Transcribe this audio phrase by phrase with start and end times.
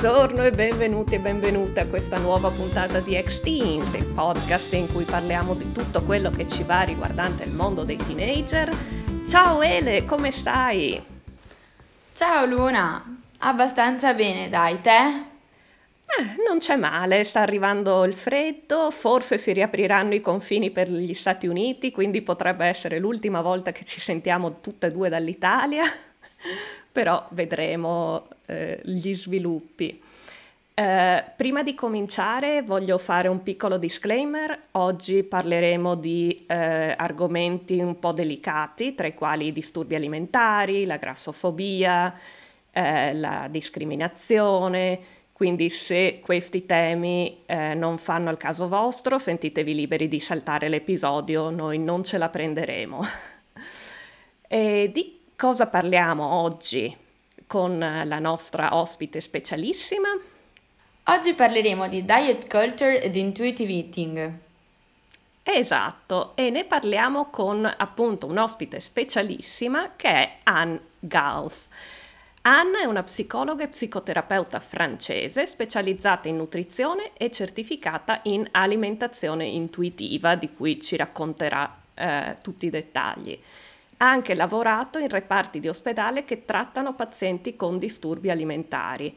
[0.00, 5.04] Buongiorno e benvenuti e benvenute a questa nuova puntata di X-Teens, il podcast in cui
[5.04, 8.74] parliamo di tutto quello che ci va riguardante il mondo dei teenager.
[9.28, 11.04] Ciao Ele, come stai?
[12.14, 14.96] Ciao Luna, abbastanza bene, dai, te?
[14.96, 21.12] Eh, non c'è male, sta arrivando il freddo, forse si riapriranno i confini per gli
[21.12, 25.84] Stati Uniti, quindi potrebbe essere l'ultima volta che ci sentiamo tutte e due dall'Italia
[26.92, 30.00] però vedremo eh, gli sviluppi.
[30.80, 34.58] Eh, prima di cominciare voglio fare un piccolo disclaimer.
[34.72, 40.96] Oggi parleremo di eh, argomenti un po' delicati, tra i quali i disturbi alimentari, la
[40.96, 42.14] grassofobia,
[42.70, 45.00] eh, la discriminazione.
[45.34, 51.50] Quindi se questi temi eh, non fanno al caso vostro, sentitevi liberi di saltare l'episodio,
[51.50, 53.00] noi non ce la prenderemo.
[54.48, 56.94] e di cosa parliamo oggi
[57.46, 60.08] con la nostra ospite specialissima?
[61.04, 64.32] Oggi parleremo di diet culture ed intuitive eating.
[65.42, 71.70] Esatto, e ne parliamo con appunto un'ospite specialissima che è Anne Gals.
[72.42, 80.34] Anne è una psicologa e psicoterapeuta francese specializzata in nutrizione e certificata in alimentazione intuitiva,
[80.34, 83.40] di cui ci racconterà eh, tutti i dettagli.
[84.02, 89.14] Ha anche lavorato in reparti di ospedale che trattano pazienti con disturbi alimentari.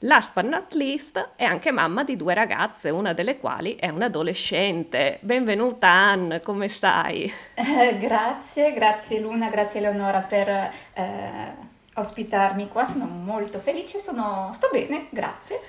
[0.00, 5.18] Last but not least è anche mamma di due ragazze, una delle quali è un'adolescente.
[5.20, 7.32] Benvenuta Anne, come stai?
[7.54, 10.72] Eh, grazie, grazie Luna, grazie Eleonora per eh,
[11.94, 14.50] ospitarmi qua, sono molto felice, sono...
[14.54, 15.60] sto bene, grazie.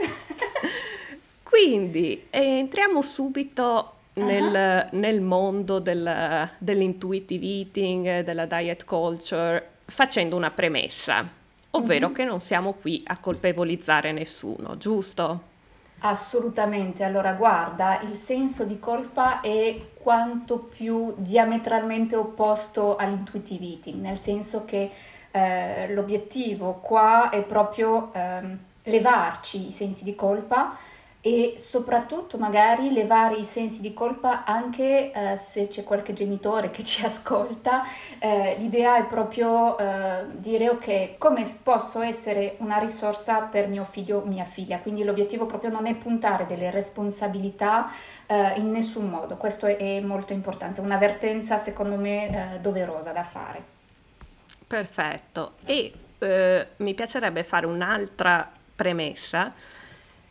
[1.44, 5.00] Quindi entriamo subito nel, uh-huh.
[5.00, 11.28] nel mondo del, dell'intuitive eating, della diet culture, facendo una premessa,
[11.72, 12.14] ovvero uh-huh.
[12.14, 15.56] che non siamo qui a colpevolizzare nessuno, giusto?
[16.00, 24.18] Assolutamente, allora guarda, il senso di colpa è quanto più diametralmente opposto all'intuitive eating, nel
[24.18, 24.92] senso che
[25.32, 28.42] eh, l'obiettivo qua è proprio eh,
[28.84, 30.78] levarci i sensi di colpa
[31.28, 36.84] e soprattutto magari levare i sensi di colpa anche eh, se c'è qualche genitore che
[36.86, 37.84] ci ascolta.
[38.18, 44.20] Eh, l'idea è proprio eh, dire ok, come posso essere una risorsa per mio figlio
[44.20, 44.80] o mia figlia.
[44.80, 47.92] Quindi l'obiettivo proprio non è puntare delle responsabilità
[48.26, 49.36] eh, in nessun modo.
[49.36, 53.62] Questo è, è, molto importante, un'avvertenza secondo me eh, doverosa da fare.
[54.66, 55.56] Perfetto.
[55.66, 59.52] E eh, mi piacerebbe fare un'altra premessa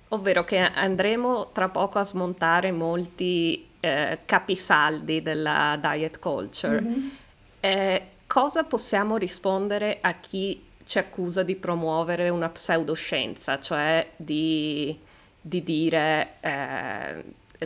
[0.09, 6.81] ovvero che andremo tra poco a smontare molti eh, capisaldi della diet culture.
[6.81, 7.09] Mm-hmm.
[7.61, 14.97] Eh, cosa possiamo rispondere a chi ci accusa di promuovere una pseudoscienza, cioè di,
[15.41, 17.25] di dire eh,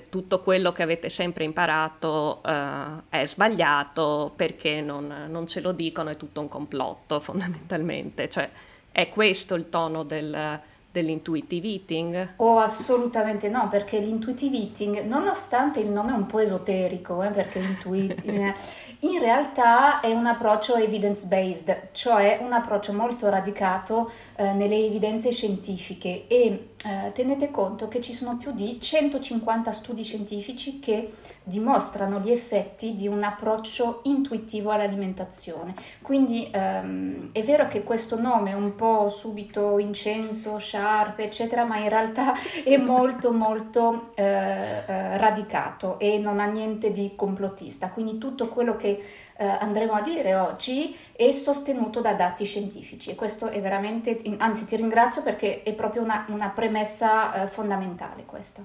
[0.09, 6.11] tutto quello che avete sempre imparato uh, è sbagliato perché non, non, ce lo dicono,
[6.11, 8.29] è tutto un complotto fondamentalmente.
[8.29, 8.49] Cioè,
[8.93, 10.61] è questo il tono del,
[10.93, 12.29] dell'intuitive eating?
[12.37, 17.61] Oh, assolutamente no, perché l'intuitive eating, nonostante il nome è un po' esoterico, eh, perché
[17.61, 18.55] intuiting,
[19.01, 26.27] in realtà è un approccio evidence-based, cioè un approccio molto radicato eh, nelle evidenze scientifiche
[26.27, 32.31] e eh, tenete conto che ci sono più di 150 studi scientifici che dimostrano gli
[32.31, 35.75] effetti di un approccio intuitivo all'alimentazione.
[36.01, 41.79] Quindi ehm, è vero che questo nome è un po' subito incenso, sciarpe, eccetera, ma
[41.79, 42.33] in realtà
[42.65, 47.91] è molto molto eh, eh, radicato e non ha niente di complottista.
[47.91, 49.03] Quindi tutto quello che
[49.41, 54.67] eh, andremo a dire oggi è sostenuto da dati scientifici e questo è veramente, anzi
[54.67, 58.63] ti ringrazio perché è proprio una, una premessa eh, fondamentale questa.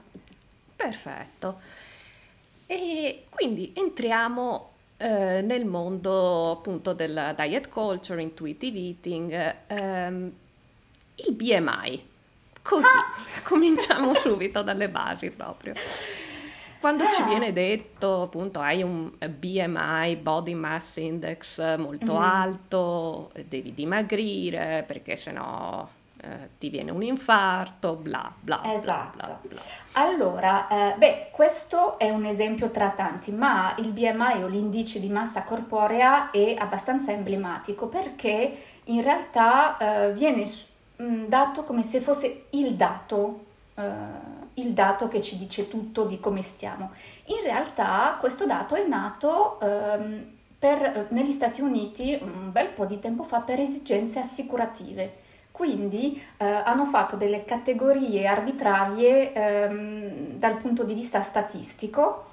[0.76, 1.60] Perfetto.
[2.66, 10.32] E quindi entriamo eh, nel mondo appunto della diet culture, intuitive eating, ehm,
[11.16, 12.08] il BMI.
[12.62, 13.44] Così, ah!
[13.44, 15.74] cominciamo subito dalle basi proprio.
[16.86, 22.22] Quando ci viene detto appunto hai un BMI, Body Mass Index molto mm.
[22.22, 25.88] alto, devi dimagrire perché sennò
[26.22, 28.62] eh, ti viene un infarto, bla bla.
[28.72, 29.18] Esatto.
[29.18, 29.60] Bla, bla, bla.
[29.94, 35.10] Allora, eh, beh, questo è un esempio tra tanti, ma il BMI o l'indice di
[35.10, 40.48] massa corporea è abbastanza emblematico perché in realtà eh, viene
[41.02, 43.44] mm, dato come se fosse il dato,
[43.74, 46.92] eh, il dato che ci dice tutto di come stiamo.
[47.26, 50.26] In realtà questo dato è nato ehm,
[50.60, 55.24] per, negli Stati Uniti un bel po' di tempo fa per esigenze assicurative
[55.56, 62.26] quindi eh, hanno fatto delle categorie arbitrarie ehm, dal punto di vista statistico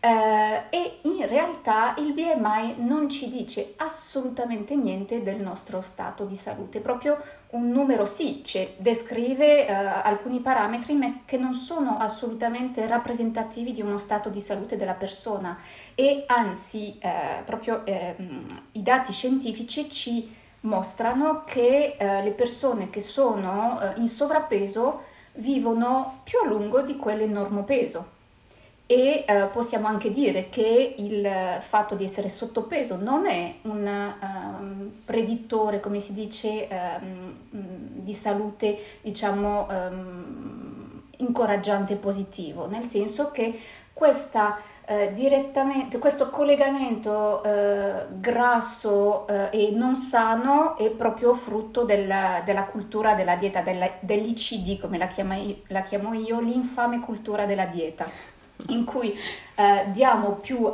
[0.00, 6.34] eh, e in realtà il BMI non ci dice assolutamente niente del nostro stato di
[6.34, 7.16] salute, proprio
[7.54, 13.80] un numero sì, cioè, descrive eh, alcuni parametri ma che non sono assolutamente rappresentativi di
[13.80, 15.58] uno stato di salute della persona.
[15.94, 23.00] E anzi eh, proprio ehm, i dati scientifici ci mostrano che eh, le persone che
[23.00, 25.02] sono eh, in sovrappeso
[25.34, 28.13] vivono più a lungo di quelle in normopeso
[28.86, 31.26] e eh, possiamo anche dire che il
[31.60, 36.68] fatto di essere sottopeso non è un um, predittore, come si dice,
[37.00, 43.58] um, di salute, diciamo, um, incoraggiante e positivo, nel senso che
[43.94, 52.42] questa, eh, direttamente, questo collegamento eh, grasso eh, e non sano è proprio frutto della,
[52.44, 55.36] della cultura della dieta, della, dell'ICD, come la, chiama,
[55.68, 58.32] la chiamo io, l'infame cultura della dieta
[58.68, 59.18] in cui
[59.54, 60.70] eh, diamo più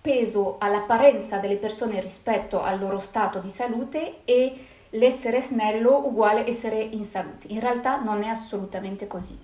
[0.00, 6.80] peso all'apparenza delle persone rispetto al loro stato di salute e l'essere snello uguale essere
[6.80, 7.48] in salute.
[7.48, 9.38] In realtà non è assolutamente così.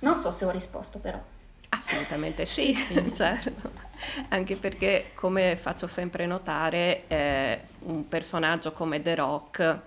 [0.00, 1.18] Non so se ho risposto però.
[1.70, 3.88] Assolutamente sì, sì, certo.
[4.28, 9.80] Anche perché, come faccio sempre notare, eh, un personaggio come The Rock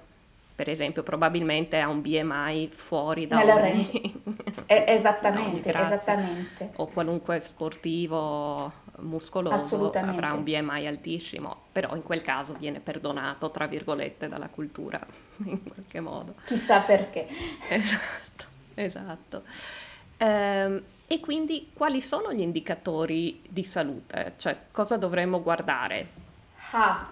[0.55, 4.23] per esempio, probabilmente ha un BMI fuori da Nella ogni...
[4.67, 6.71] esattamente, esattamente.
[6.75, 13.65] O qualunque sportivo muscoloso avrà un BMI altissimo, però in quel caso viene perdonato, tra
[13.65, 14.99] virgolette, dalla cultura,
[15.45, 16.35] in qualche modo.
[16.45, 17.27] Chissà perché.
[17.69, 18.45] Esatto,
[18.75, 19.43] esatto.
[20.17, 24.33] Ehm, e quindi quali sono gli indicatori di salute?
[24.37, 26.07] Cioè, cosa dovremmo guardare?
[26.71, 27.07] Ah,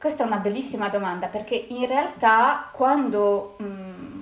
[0.00, 4.20] questa è una bellissima domanda perché in realtà quando mh, mm,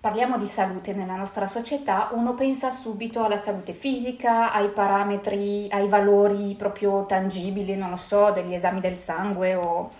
[0.00, 5.86] parliamo di salute nella nostra società uno pensa subito alla salute fisica, ai parametri, ai
[5.86, 9.90] valori proprio tangibili, non lo so, degli esami del sangue o...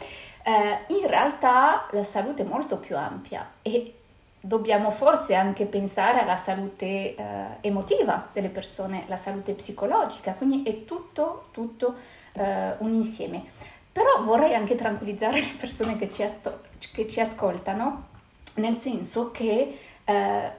[0.42, 3.92] Eh, in realtà la salute è molto più ampia e
[4.40, 7.16] dobbiamo forse anche pensare alla salute eh,
[7.60, 11.96] emotiva delle persone, la salute psicologica, quindi è tutto, tutto
[12.32, 13.44] eh, un insieme.
[13.96, 16.60] Però vorrei anche tranquillizzare le persone che ci, asto-
[16.92, 18.08] che ci ascoltano,
[18.56, 20.50] nel senso che eh,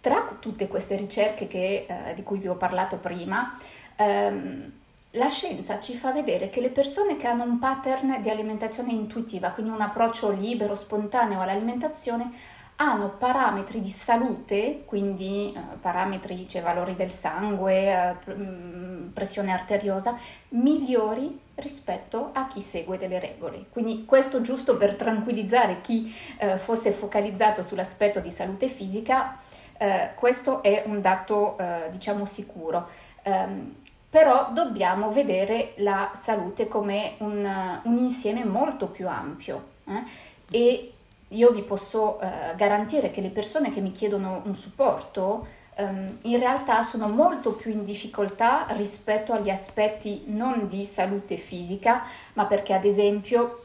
[0.00, 3.58] tra tutte queste ricerche che, eh, di cui vi ho parlato prima,
[3.96, 4.72] ehm,
[5.10, 9.50] la scienza ci fa vedere che le persone che hanno un pattern di alimentazione intuitiva,
[9.50, 12.30] quindi un approccio libero, spontaneo all'alimentazione,
[12.76, 20.18] hanno parametri di salute, quindi eh, parametri, cioè valori del sangue, eh, mm, pressione arteriosa,
[20.50, 23.66] migliori rispetto a chi segue delle regole.
[23.70, 29.38] Quindi questo giusto per tranquillizzare chi eh, fosse focalizzato sull'aspetto di salute fisica,
[29.78, 32.88] eh, questo è un dato eh, diciamo sicuro.
[33.24, 33.74] Um,
[34.10, 40.02] però dobbiamo vedere la salute come un, un insieme molto più ampio eh?
[40.50, 40.93] e
[41.28, 46.38] io vi posso eh, garantire che le persone che mi chiedono un supporto um, in
[46.38, 52.04] realtà sono molto più in difficoltà rispetto agli aspetti non di salute fisica,
[52.34, 53.64] ma perché ad esempio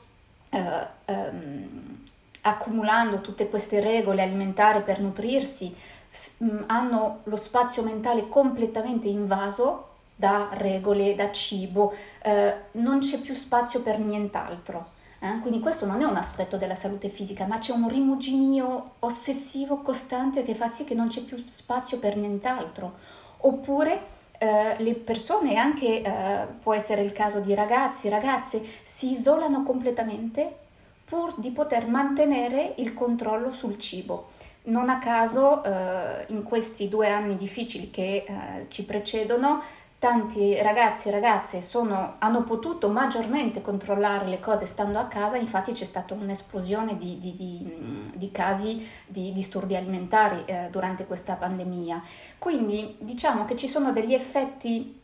[0.50, 0.60] uh,
[1.06, 2.08] um,
[2.42, 5.76] accumulando tutte queste regole alimentari per nutrirsi
[6.08, 11.94] f- um, hanno lo spazio mentale completamente invaso da regole, da cibo,
[12.24, 14.98] uh, non c'è più spazio per nient'altro.
[15.20, 15.40] Eh?
[15.42, 20.44] Quindi questo non è un aspetto della salute fisica, ma c'è un rimuginio ossessivo costante
[20.44, 22.94] che fa sì che non c'è più spazio per nient'altro.
[23.42, 24.02] Oppure
[24.38, 30.68] eh, le persone, anche eh, può essere il caso di ragazzi, ragazze, si isolano completamente
[31.04, 34.30] pur di poter mantenere il controllo sul cibo.
[34.62, 39.62] Non a caso eh, in questi due anni difficili che eh, ci precedono
[40.00, 45.74] tanti ragazzi e ragazze sono, hanno potuto maggiormente controllare le cose stando a casa, infatti
[45.74, 52.02] c'è stata un'esplosione di, di, di, di casi di disturbi alimentari eh, durante questa pandemia.
[52.38, 54.98] Quindi diciamo che ci sono degli effetti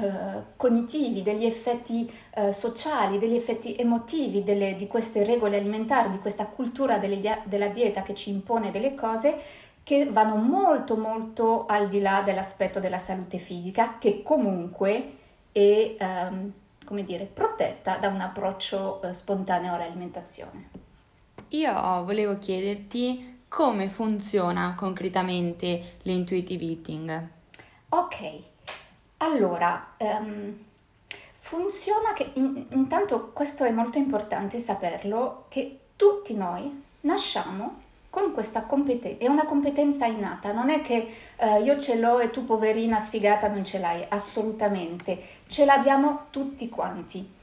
[0.00, 6.20] eh, cognitivi, degli effetti eh, sociali, degli effetti emotivi delle, di queste regole alimentari, di
[6.20, 9.36] questa cultura delle, della dieta che ci impone delle cose
[9.88, 15.16] che vanno molto molto al di là dell'aspetto della salute fisica che comunque
[15.50, 16.52] è um,
[16.84, 20.68] come dire, protetta da un approccio uh, spontaneo all'alimentazione.
[21.48, 21.72] Io
[22.04, 27.28] volevo chiederti come funziona concretamente l'intuitive eating.
[27.88, 28.40] Ok,
[29.16, 30.54] allora um,
[31.32, 37.86] funziona che in, intanto questo è molto importante saperlo che tutti noi nasciamo
[38.18, 42.30] con questa competenza, è una competenza innata, non è che eh, io ce l'ho e
[42.30, 47.34] tu poverina sfigata non ce l'hai, assolutamente, ce l'abbiamo tutti quanti.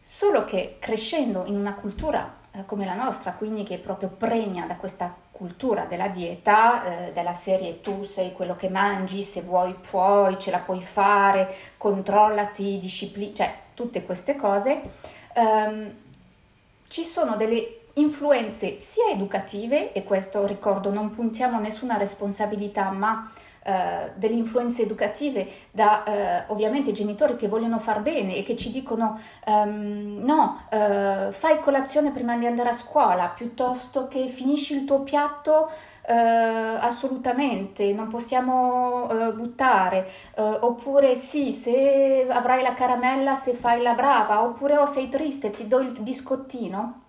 [0.00, 4.66] Solo che crescendo in una cultura eh, come la nostra, quindi che è proprio pregna
[4.66, 9.74] da questa cultura della dieta, eh, della serie tu sei quello che mangi, se vuoi
[9.74, 14.80] puoi, ce la puoi fare, controllati, disciplina, cioè tutte queste cose,
[15.34, 15.94] ehm,
[16.88, 23.30] ci sono delle influenze sia educative, e questo ricordo non puntiamo nessuna responsabilità, ma
[23.66, 28.70] eh, delle influenze educative da eh, ovviamente genitori che vogliono far bene e che ci
[28.70, 34.84] dicono um, no, uh, fai colazione prima di andare a scuola piuttosto che finisci il
[34.84, 35.68] tuo piatto
[36.08, 43.82] Uh, assolutamente, non possiamo uh, buttare, uh, oppure sì, se avrai la caramella se fai
[43.82, 47.05] la brava, oppure oh sei triste, ti do il biscottino.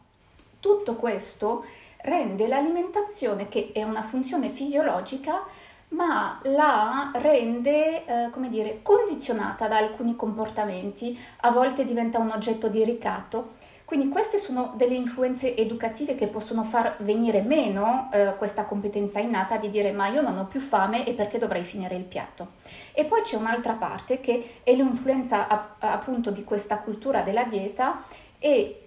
[0.68, 1.64] Tutto questo
[2.02, 5.46] rende l'alimentazione, che è una funzione fisiologica,
[5.90, 12.68] ma la rende, eh, come dire, condizionata da alcuni comportamenti, a volte diventa un oggetto
[12.68, 13.52] di ricatto.
[13.86, 19.56] Quindi queste sono delle influenze educative che possono far venire meno eh, questa competenza innata
[19.56, 22.56] di dire ma io non ho più fame e perché dovrei finire il piatto.
[22.92, 25.48] E poi c'è un'altra parte che è l'influenza
[25.80, 28.04] appunto di questa cultura della dieta
[28.38, 28.87] e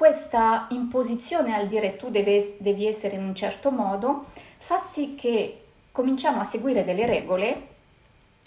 [0.00, 4.24] questa imposizione al dire tu devi, devi essere in un certo modo
[4.56, 7.48] fa sì che cominciamo a seguire delle regole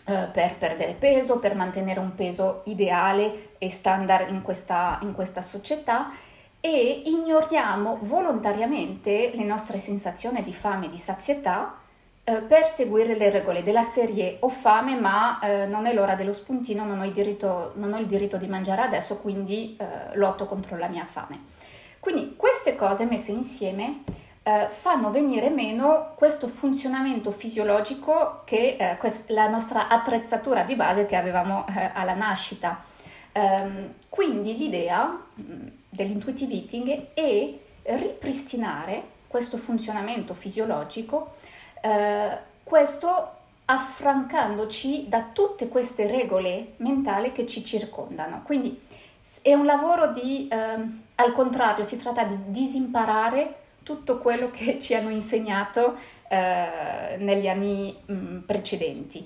[0.07, 5.43] eh, per perdere peso, per mantenere un peso ideale e standard in questa, in questa
[5.43, 6.09] società
[6.59, 11.81] e ignoriamo volontariamente le nostre sensazioni di fame e di sazietà
[12.25, 16.31] eh, per seguire le regole della serie ho fame ma eh, non è l'ora dello
[16.31, 20.77] spuntino, non ho, diritto, non ho, il diritto di mangiare adesso, quindi eh, lotto contro
[20.77, 21.41] la mia fame.
[21.99, 24.03] Quindi queste cose messe insieme
[24.43, 31.05] eh, fanno venire meno questo funzionamento fisiologico che eh, quest- la nostra attrezzatura di base
[31.05, 32.81] che avevamo alla nascita.
[33.35, 37.53] Um, quindi l'idea mm, dell'intuitive eating è
[37.83, 41.33] ripristinare questo funzionamento fisiologico,
[41.83, 43.31] eh, questo
[43.65, 48.41] affrancandoci da tutte queste regole mentali che ci circondano.
[48.43, 48.79] Quindi
[49.41, 54.93] è un lavoro di, ehm, al contrario, si tratta di disimparare tutto quello che ci
[54.93, 55.97] hanno insegnato
[56.29, 59.25] eh, negli anni mh, precedenti.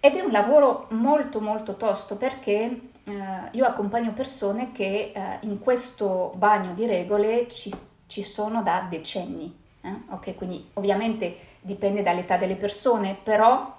[0.00, 3.12] Ed è un lavoro molto molto tosto perché eh,
[3.50, 7.70] io accompagno persone che eh, in questo bagno di regole ci,
[8.06, 9.54] ci sono da decenni.
[9.82, 9.94] Eh?
[10.08, 13.76] Okay, quindi ovviamente dipende dall'età delle persone, però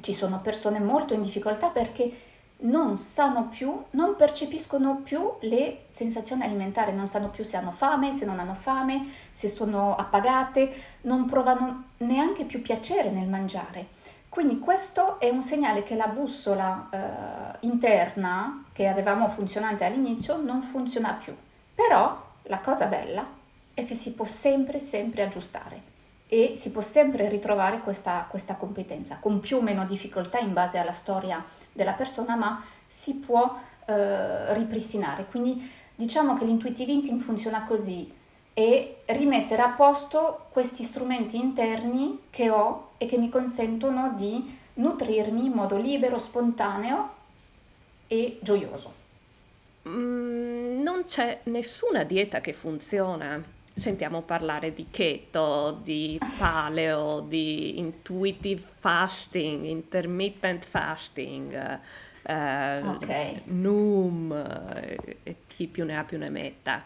[0.00, 2.24] ci sono persone molto in difficoltà perché
[2.58, 8.12] non sanno più, non percepiscono più le sensazioni alimentari, non sanno più se hanno fame,
[8.12, 13.88] se non hanno fame, se sono appagate, non provano neanche più piacere nel mangiare.
[14.28, 20.62] Quindi questo è un segnale che la bussola eh, interna che avevamo funzionante all'inizio non
[20.62, 21.34] funziona più.
[21.74, 23.26] Però la cosa bella
[23.72, 25.94] è che si può sempre, sempre aggiustare
[26.28, 30.78] e si può sempre ritrovare questa, questa competenza con più o meno difficoltà in base
[30.78, 35.26] alla storia della persona, ma si può eh, ripristinare.
[35.26, 38.12] Quindi diciamo che l'intuitive eating funziona così
[38.52, 45.44] e rimettere a posto questi strumenti interni che ho e che mi consentono di nutrirmi
[45.44, 47.10] in modo libero, spontaneo
[48.08, 49.04] e gioioso.
[49.88, 58.62] Mm, non c'è nessuna dieta che funziona sentiamo parlare di keto, di paleo, di intuitive
[58.78, 61.78] fasting, intermittent fasting,
[62.22, 63.42] eh, okay.
[63.44, 66.82] NUM eh, e chi più ne ha più ne metta.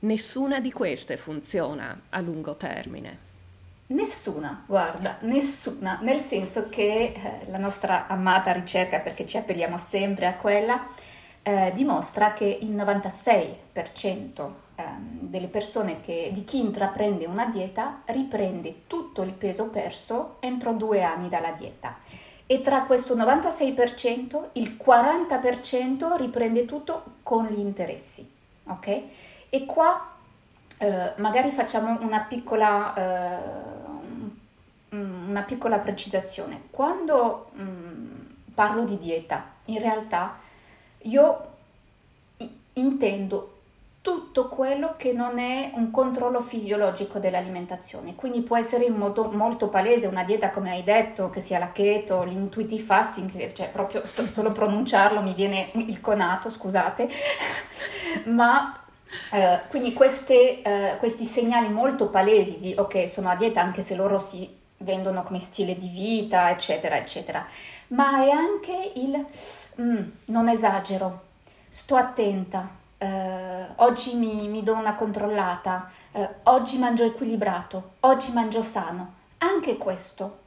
[0.00, 3.24] Nessuna di queste funziona a lungo termine.
[3.88, 10.26] Nessuna, guarda, nessuna, nel senso che eh, la nostra amata ricerca, perché ci appelliamo sempre
[10.26, 10.86] a quella,
[11.46, 18.82] eh, dimostra che il 96% Ehm, delle persone che, di chi intraprende una dieta riprende
[18.86, 21.96] tutto il peso perso entro due anni dalla dieta
[22.46, 28.30] e tra questo 96% il 40% riprende tutto con gli interessi,
[28.66, 29.02] ok?
[29.48, 30.12] E qua
[30.76, 33.38] eh, magari facciamo una piccola, eh,
[34.90, 36.64] una piccola precisazione.
[36.70, 38.20] Quando mh, mm,
[38.54, 40.44] parlo di dieta, in realtà
[41.06, 41.46] io
[42.74, 43.52] intendo
[44.00, 48.14] tutto quello che non è un controllo fisiologico dell'alimentazione.
[48.14, 51.72] Quindi può essere in modo molto palese una dieta, come hai detto, che sia la
[51.72, 57.08] keto, l'intuitive fasting, cioè proprio solo pronunciarlo mi viene il conato, scusate,
[58.26, 58.80] ma
[59.32, 63.94] Eh, quindi queste, eh, questi segnali molto palesi di ok, sono a dieta anche se
[63.94, 64.48] loro si
[64.78, 67.46] vendono come stile di vita, eccetera, eccetera,
[67.88, 69.24] ma è anche il
[69.80, 71.22] mm, non esagero,
[71.68, 78.62] sto attenta, eh, oggi mi, mi, do una controllata, eh, oggi mangio equilibrato, oggi mangio
[78.62, 80.44] sano, anche questo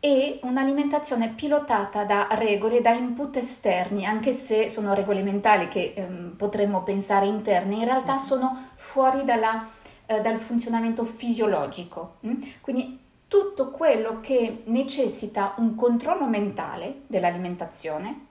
[0.00, 6.34] e un'alimentazione pilotata da regole, da input esterni, anche se sono regole mentali che ehm,
[6.36, 8.24] potremmo pensare interne, in realtà mm-hmm.
[8.24, 9.66] sono fuori dalla,
[10.06, 12.16] eh, dal funzionamento fisiologico.
[12.26, 12.42] Mm?
[12.60, 18.26] Quindi tutto quello che necessita un controllo mentale dell'alimentazione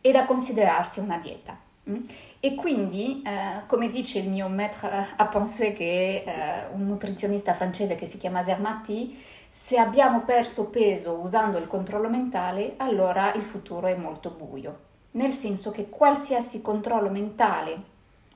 [0.00, 1.56] è da considerarsi una dieta.
[1.88, 2.00] Mm?
[2.40, 7.52] E quindi, eh, come dice il mio maître à penser, che è eh, un nutrizionista
[7.52, 13.42] francese che si chiama Zermati, se abbiamo perso peso usando il controllo mentale, allora il
[13.42, 14.78] futuro è molto buio,
[15.12, 17.82] nel senso che qualsiasi controllo mentale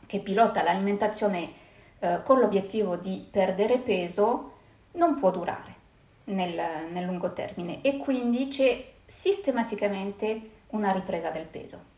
[0.06, 1.50] che pilota l'alimentazione
[1.98, 4.52] eh, con l'obiettivo di perdere peso
[4.92, 5.73] non può durare
[6.24, 11.92] nel, nel lungo termine e quindi c'è sistematicamente una ripresa del peso.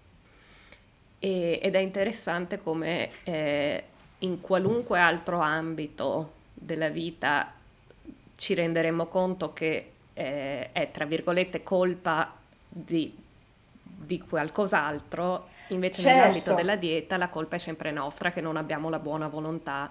[1.19, 3.85] E, ed è interessante come eh,
[4.19, 7.53] in qualunque altro ambito della vita
[8.37, 12.35] ci renderemo conto che eh, è, tra virgolette, colpa
[12.69, 13.15] di,
[13.83, 16.19] di qualcos'altro, invece certo.
[16.19, 19.91] nell'ambito della dieta la colpa è sempre nostra, che non abbiamo la buona volontà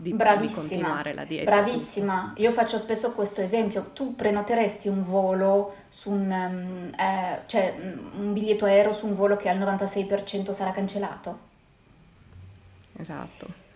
[0.00, 1.50] di, di continuare la dieta.
[1.50, 7.74] Bravissima, io faccio spesso questo esempio, tu prenoteresti un volo su un, um, eh, cioè
[8.16, 11.46] un biglietto aereo su un volo che al 96% sarà cancellato?
[12.96, 13.66] Esatto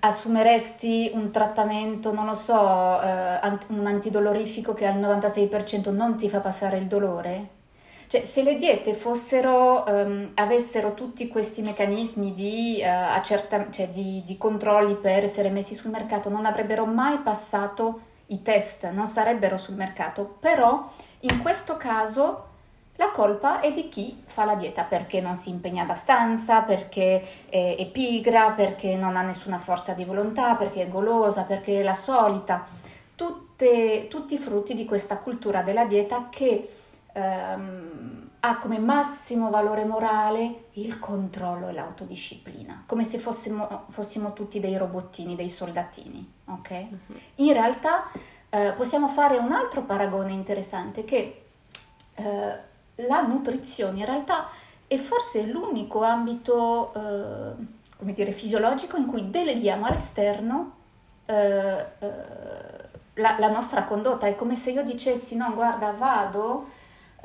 [0.00, 6.40] assumeresti un trattamento, non lo so, eh, un antidolorifico che al 96% non ti fa
[6.40, 7.48] passare il dolore?
[8.14, 14.22] Cioè, se le diete fossero, um, avessero tutti questi meccanismi di, uh, accerta- cioè di,
[14.24, 19.58] di controlli per essere messi sul mercato, non avrebbero mai passato i test, non sarebbero
[19.58, 20.36] sul mercato.
[20.38, 20.88] Però
[21.22, 22.44] in questo caso
[22.94, 27.74] la colpa è di chi fa la dieta perché non si impegna abbastanza, perché è,
[27.76, 31.94] è pigra, perché non ha nessuna forza di volontà, perché è golosa, perché è la
[31.94, 32.64] solita.
[33.16, 36.68] Tutte, tutti i frutti di questa cultura della dieta che
[37.14, 44.60] ehm, ha come massimo valore morale il controllo e l'autodisciplina, come se fossimo, fossimo tutti
[44.60, 46.32] dei robottini, dei soldatini.
[46.44, 46.88] Okay?
[46.90, 47.18] Uh-huh.
[47.36, 48.10] In realtà
[48.50, 51.44] eh, possiamo fare un altro paragone interessante che
[52.14, 52.58] eh,
[52.96, 54.48] la nutrizione in realtà
[54.86, 57.64] è forse l'unico ambito, eh,
[57.96, 60.72] come dire, fisiologico in cui deleghiamo all'esterno
[61.24, 62.08] eh, eh,
[63.14, 64.26] la, la, nostra condotta.
[64.26, 66.68] È come se io dicessi, no, guarda, vado,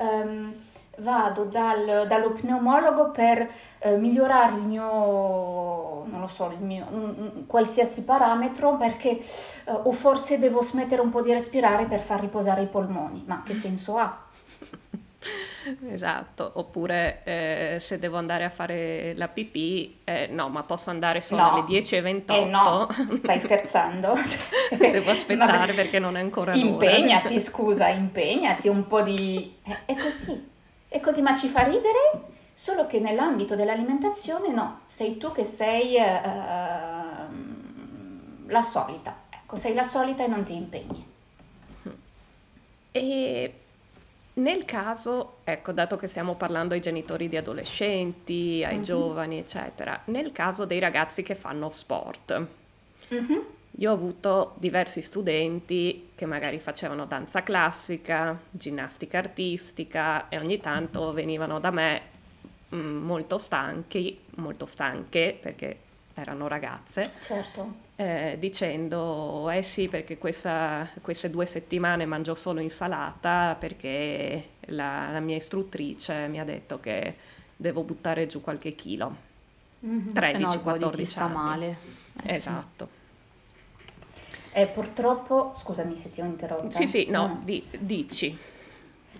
[0.00, 0.54] ehm,
[0.98, 7.46] vado dal, dallo pneumologo per eh, migliorare il mio, non lo so, il mio, un,
[7.46, 9.22] qualsiasi parametro perché eh,
[9.70, 13.22] o forse devo smettere un po' di respirare per far riposare i polmoni.
[13.26, 14.28] Ma che senso ha?
[15.90, 21.20] Esatto, oppure eh, se devo andare a fare la pipì, eh, no, ma posso andare
[21.20, 21.50] solo no.
[21.50, 22.32] alle 10.28.
[22.32, 24.14] Eh no, stai scherzando?
[24.78, 27.40] devo aspettare perché non è ancora Impegnati, l'ora.
[27.44, 29.56] scusa, impegnati un po' di...
[29.84, 30.48] è così,
[30.88, 32.28] è così, ma ci fa ridere?
[32.52, 37.24] Solo che nell'ambito dell'alimentazione no, sei tu che sei uh,
[38.46, 41.08] la solita, ecco, sei la solita e non ti impegni.
[42.92, 43.59] E
[44.34, 48.82] nel caso, ecco, dato che stiamo parlando ai genitori di adolescenti, ai mm-hmm.
[48.82, 52.46] giovani, eccetera, nel caso dei ragazzi che fanno sport,
[53.12, 53.38] mm-hmm.
[53.72, 61.12] io ho avuto diversi studenti che magari facevano danza classica, ginnastica artistica e ogni tanto
[61.12, 62.02] venivano da me
[62.68, 65.76] mh, mm, molto stanchi, molto stanche perché
[66.20, 67.02] erano ragazze.
[67.20, 75.10] Certo eh, dicendo eh sì perché questa, queste due settimane mangio solo insalata perché la,
[75.10, 77.14] la, mia istruttrice mi ha detto che
[77.54, 79.28] devo buttare giù qualche chilo.
[79.84, 81.34] Mm-hmm, 13-14 no, anni.
[81.34, 81.76] male.
[82.22, 82.88] Eh, esatto.
[84.52, 86.70] E purtroppo, scusami se ti ho interrotto.
[86.70, 87.44] Sì, sì, no, mm.
[87.44, 88.36] di, dici.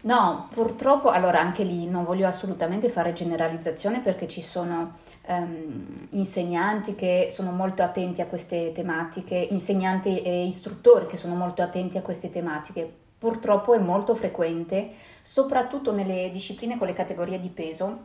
[0.02, 6.94] No, purtroppo, allora anche lì non voglio assolutamente fare generalizzazione perché ci sono um, insegnanti
[6.94, 12.02] che sono molto attenti a queste tematiche, insegnanti e istruttori che sono molto attenti a
[12.02, 12.90] queste tematiche.
[13.18, 14.88] Purtroppo è molto frequente,
[15.20, 17.98] soprattutto nelle discipline con le categorie di peso,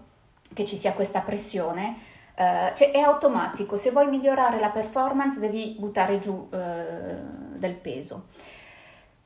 [0.54, 1.96] che ci sia questa pressione.
[2.36, 6.48] Uh, cioè è automatico, se vuoi migliorare la performance devi buttare giù uh,
[7.58, 8.26] del peso.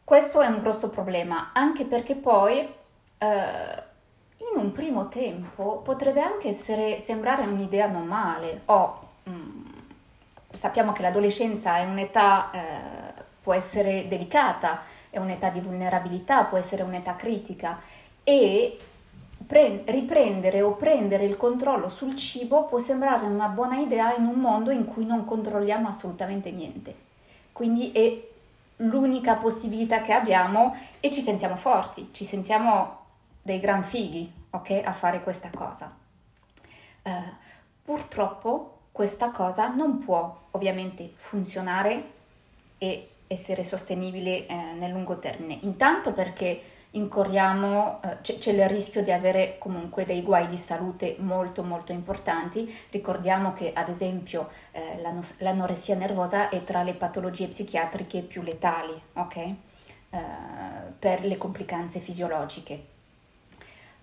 [0.10, 3.84] Questo è un grosso problema, anche perché poi eh,
[4.38, 8.62] in un primo tempo potrebbe anche essere, sembrare un'idea normale.
[8.66, 9.66] Oh, mm,
[10.52, 16.82] sappiamo che l'adolescenza è un'età, eh, può essere delicata, è un'età di vulnerabilità, può essere
[16.82, 17.80] un'età critica
[18.24, 18.80] e
[19.46, 24.40] pre- riprendere o prendere il controllo sul cibo può sembrare una buona idea in un
[24.40, 26.96] mondo in cui non controlliamo assolutamente niente.
[27.52, 28.38] Quindi è
[28.82, 32.98] l'unica possibilità che abbiamo e ci sentiamo forti, ci sentiamo
[33.42, 35.92] dei gran fighi, ok, a fare questa cosa.
[37.02, 37.12] Uh,
[37.84, 42.12] purtroppo questa cosa non può ovviamente funzionare
[42.78, 45.60] e essere sostenibile eh, nel lungo termine.
[45.62, 51.16] Intanto perché incorriamo, eh, c'è, c'è, il rischio di avere comunque dei guai di salute
[51.20, 52.74] molto molto importanti.
[52.90, 59.00] Ricordiamo che ad esempio eh, l'ano- l'anoressia nervosa è tra le patologie psichiatriche più letali,
[59.14, 59.36] ok?
[59.38, 59.56] Eh,
[60.98, 62.86] per le complicanze fisiologiche.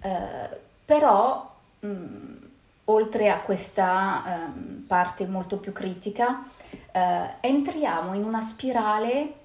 [0.01, 2.37] Eh, però mh, mm,
[2.85, 4.51] oltre a questa eh,
[4.87, 6.46] parte molto più critica,
[6.92, 9.44] eh, entriamo in una spirale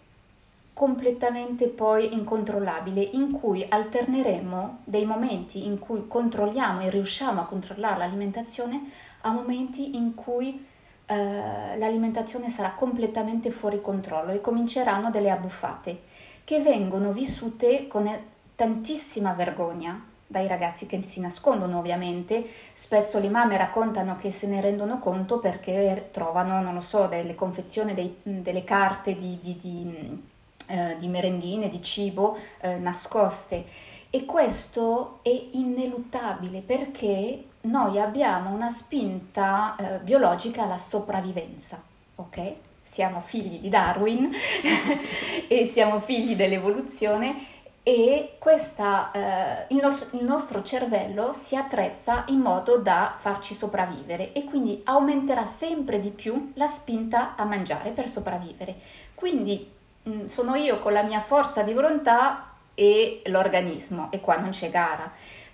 [0.73, 7.99] completamente poi incontrollabile in cui alterneremo dei momenti in cui controlliamo e riusciamo a controllare
[7.99, 8.89] l'alimentazione
[9.21, 10.65] a momenti in cui
[11.05, 16.01] eh, l'alimentazione sarà completamente fuori controllo e cominceranno delle abbuffate
[16.43, 18.09] che vengono vissute con
[18.55, 24.61] tantissima vergogna dai ragazzi che si nascondono ovviamente, spesso le mamme raccontano che se ne
[24.61, 30.23] rendono conto perché trovano, non lo so, delle confezioni, delle carte di, di, di,
[30.71, 33.65] eh, di, merendine, di cibo eh, nascoste.
[34.09, 41.81] E questo è ineluttabile perché noi abbiamo una spinta eh, biologica alla sopravvivenza,
[42.15, 42.53] ok?
[42.81, 44.31] Siamo figli di Darwin
[45.47, 52.39] e siamo figli dell'evoluzione e questa, eh, il, no- il, nostro cervello si attrezza in
[52.39, 58.07] modo da farci sopravvivere e quindi aumenterà sempre di più la spinta a mangiare per
[58.07, 58.75] sopravvivere.
[59.15, 59.79] Quindi
[60.27, 65.11] sono io con la mia forza di volontà e l'organismo e qua non c'è gara.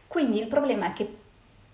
[0.08, 1.16] Quindi il problema è che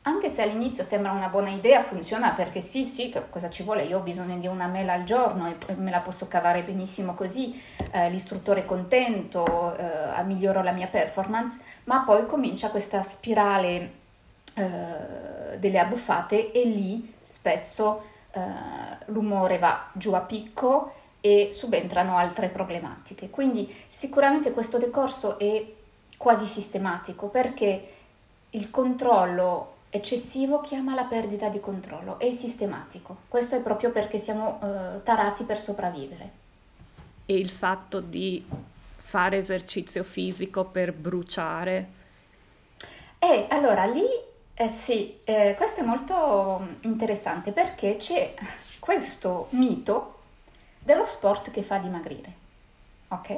[0.05, 3.83] anche se all'inizio sembra una buona idea, funziona perché sì, sì, cosa ci vuole?
[3.83, 7.61] Io ho bisogno di una mela al giorno e me la posso cavare benissimo così,
[7.91, 13.91] eh, l'istruttore è contento, eh, miglioro la mia performance, ma poi comincia questa spirale
[14.55, 18.41] eh, delle abbuffate e lì spesso eh,
[19.05, 23.29] l'umore va giù a picco e subentrano altre problematiche.
[23.29, 25.65] Quindi sicuramente questo decorso è
[26.17, 27.87] quasi sistematico perché
[28.49, 33.19] il controllo eccessivo chiama la perdita di controllo, è sistematico.
[33.29, 36.31] Questo è proprio perché siamo eh, tarati per sopravvivere.
[37.25, 38.45] E il fatto di
[38.97, 41.87] fare esercizio fisico per bruciare?
[43.17, 44.03] Eh, allora lì
[44.55, 48.33] eh sì, eh, questo è molto interessante perché c'è
[48.79, 50.12] questo mito
[50.83, 52.33] dello sport che fa dimagrire.
[53.09, 53.37] Ok?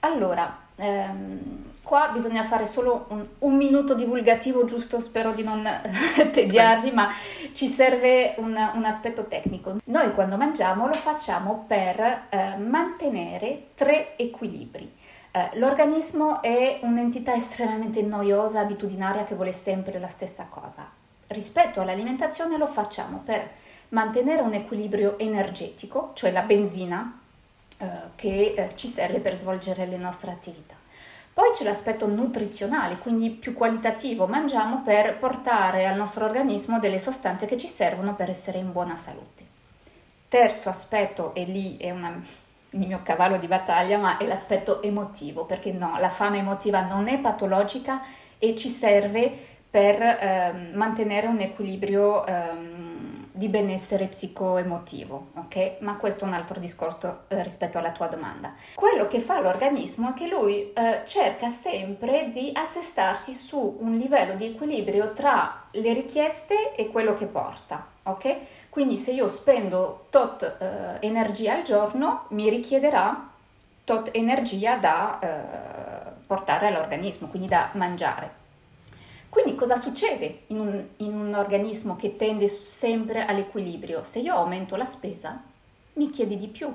[0.00, 5.62] Allora, ehm, qua bisogna fare solo un, un, minuto divulgativo, giusto, spero di non
[6.32, 7.12] tediarvi, ma
[7.52, 9.78] ci serve un, un, aspetto tecnico.
[9.84, 14.90] Noi quando mangiamo lo facciamo per eh, mantenere tre equilibri.
[15.32, 20.88] Eh, l'organismo è un'entità estremamente noiosa, abitudinaria, che vuole sempre la stessa cosa.
[21.26, 23.48] Rispetto all'alimentazione lo facciamo per
[23.90, 27.18] mantenere un equilibrio energetico, cioè la benzina,
[27.78, 30.74] eh, che eh, ci serve per svolgere le nostre attività.
[31.32, 37.46] Poi c'è l'aspetto nutrizionale, quindi più qualitativo, mangiamo per portare al nostro organismo delle sostanze
[37.46, 39.44] che ci servono per essere in buona salute.
[40.28, 42.20] Terzo aspetto, e lì è una,
[42.70, 47.08] il mio cavallo di battaglia, ma è l'aspetto emotivo, perché no, la fame emotiva non
[47.08, 48.02] è patologica
[48.38, 49.32] e ci serve
[49.70, 52.89] per eh, mantenere un equilibrio eh,
[53.40, 55.76] di benessere psicoemotivo, ok?
[55.78, 58.52] Ma questo è un altro discorso eh, rispetto alla tua domanda.
[58.74, 64.34] Quello che fa l'organismo è che lui eh, cerca sempre di assestarsi su un livello
[64.34, 68.36] di equilibrio tra le richieste e quello che porta, ok?
[68.68, 73.26] Quindi se io spendo tot eh, energia al giorno, mi richiederà
[73.84, 78.39] tot energia da eh, portare all'organismo, quindi da mangiare.
[79.30, 84.02] Quindi cosa succede in un, in un, organismo che tende sempre all'equilibrio?
[84.02, 85.40] Se io aumento la spesa,
[85.94, 86.68] mi chiedi di più,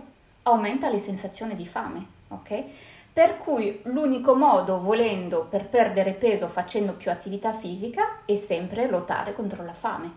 [0.43, 2.63] aumenta le sensazioni di fame, ok?
[3.11, 9.33] Per cui l'unico modo, volendo, per perdere peso facendo più attività fisica è sempre lottare
[9.33, 10.11] contro la fame,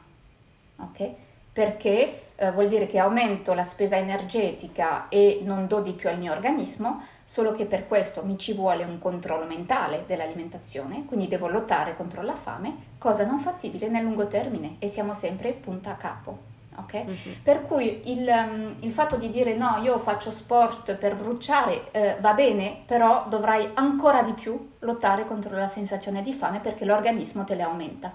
[0.77, 1.11] ok?
[1.53, 6.18] Perché eh, vuol dire che aumento la spesa energetica e non do di più al
[6.18, 11.46] mio organismo, solo che per questo mi ci vuole un controllo mentale dell'alimentazione, quindi devo
[11.46, 15.96] lottare contro la fame, cosa non fattibile nel lungo termine e siamo sempre punta a
[15.96, 16.38] capo.
[16.74, 16.94] ok?
[16.94, 17.42] Mm-hmm.
[17.42, 22.16] Per cui il, um, il, fatto di dire no, io faccio sport per bruciare eh,
[22.18, 27.44] va bene, però dovrai ancora di più lottare contro la sensazione di fame perché l'organismo
[27.44, 28.10] te le aumenta.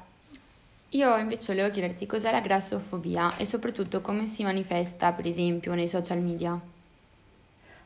[0.89, 5.87] Io invece volevo chiederti cos'è la grassofobia e soprattutto come si manifesta, per esempio, nei
[5.87, 6.59] social media.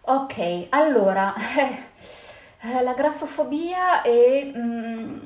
[0.09, 1.33] Ok, allora,
[2.81, 4.51] la grassofobia è...
[4.55, 5.19] Mm,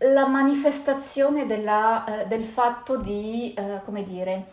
[0.00, 4.44] la manifestazione della, eh, del fatto di, eh, come dire,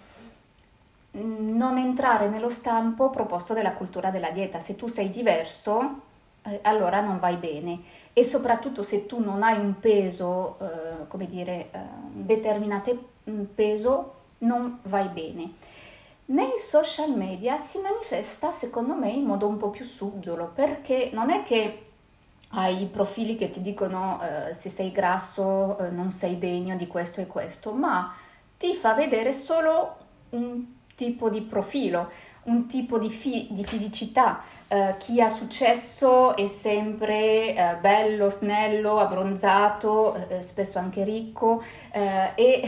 [1.18, 4.60] mm, non entrare nello stampo proposto della cultura della dieta.
[4.60, 6.00] Se tu sei diverso,
[6.44, 7.82] eh, allora non vai bene.
[8.14, 11.78] E soprattutto se tu non hai un peso, eh, come dire, eh,
[12.16, 13.10] un determinato
[13.54, 15.52] peso, non vai bene.
[16.26, 21.30] Nei social media si manifesta, secondo me, in modo un po' più subdolo, perché non
[21.30, 21.88] è che
[22.56, 27.20] hai profili che ti dicono eh, se sei grasso eh, non sei degno di questo
[27.20, 28.14] e questo, ma
[28.58, 29.98] ti fa vedere solo
[30.30, 32.10] un tipo di profilo,
[32.44, 34.42] un tipo di, fi- di fisicità.
[34.74, 41.62] Uh, chi ha successo è sempre uh, bello, snello, abbronzato, uh, spesso anche ricco
[42.34, 42.68] e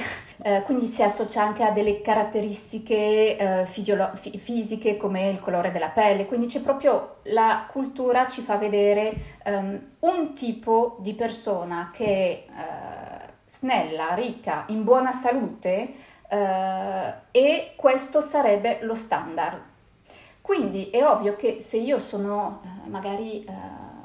[0.66, 6.28] quindi si associa anche a delle caratteristiche fisiolo- f- fisiche come il colore della pelle.
[6.28, 9.14] Quindi c'è proprio la cultura ci fa vedere
[9.46, 15.94] um, un tipo di persona che è snella, ricca, in buona salute
[17.32, 19.74] e questo sarebbe lo standard
[20.46, 23.52] quindi è ovvio che se io sono eh, magari eh,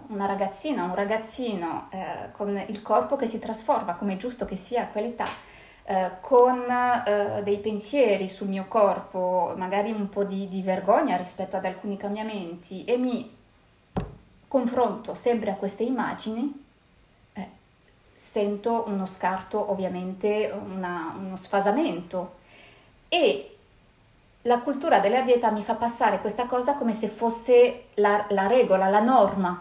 [0.06, 4.56] una ragazzina, un ragazzino eh, con il corpo che si trasforma, come è giusto che
[4.56, 5.26] sia a quell'età,
[5.84, 11.58] eh, con eh, dei pensieri sul mio corpo, magari un po' di, di vergogna rispetto
[11.58, 13.36] ad alcuni cambiamenti e mi
[14.48, 16.64] confronto sempre a queste immagini,
[17.34, 17.48] eh,
[18.14, 22.38] sento uno scarto, ovviamente una, uno sfasamento.
[23.10, 23.49] E
[24.42, 28.88] la cultura della dieta mi fa passare questa cosa come se fosse la, la regola,
[28.88, 29.60] la norma.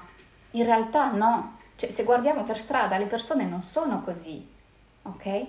[0.51, 4.45] In realtà no, cioè, se guardiamo per strada le persone non sono così,
[5.03, 5.45] ok?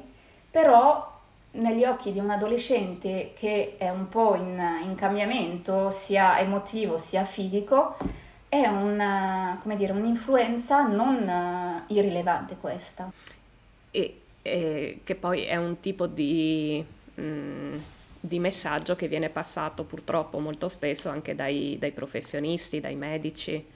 [0.50, 1.18] Però
[1.52, 7.24] negli occhi di un adolescente che è un po' in, in cambiamento, sia emotivo sia
[7.24, 7.96] fisico,
[8.48, 13.10] è una, dire, un'influenza non uh, irrilevante questa.
[13.92, 16.84] E, e, che poi è un tipo di...
[17.20, 17.78] Mm
[18.20, 23.66] di messaggio che viene passato purtroppo molto spesso anche dai, dai professionisti, dai medici.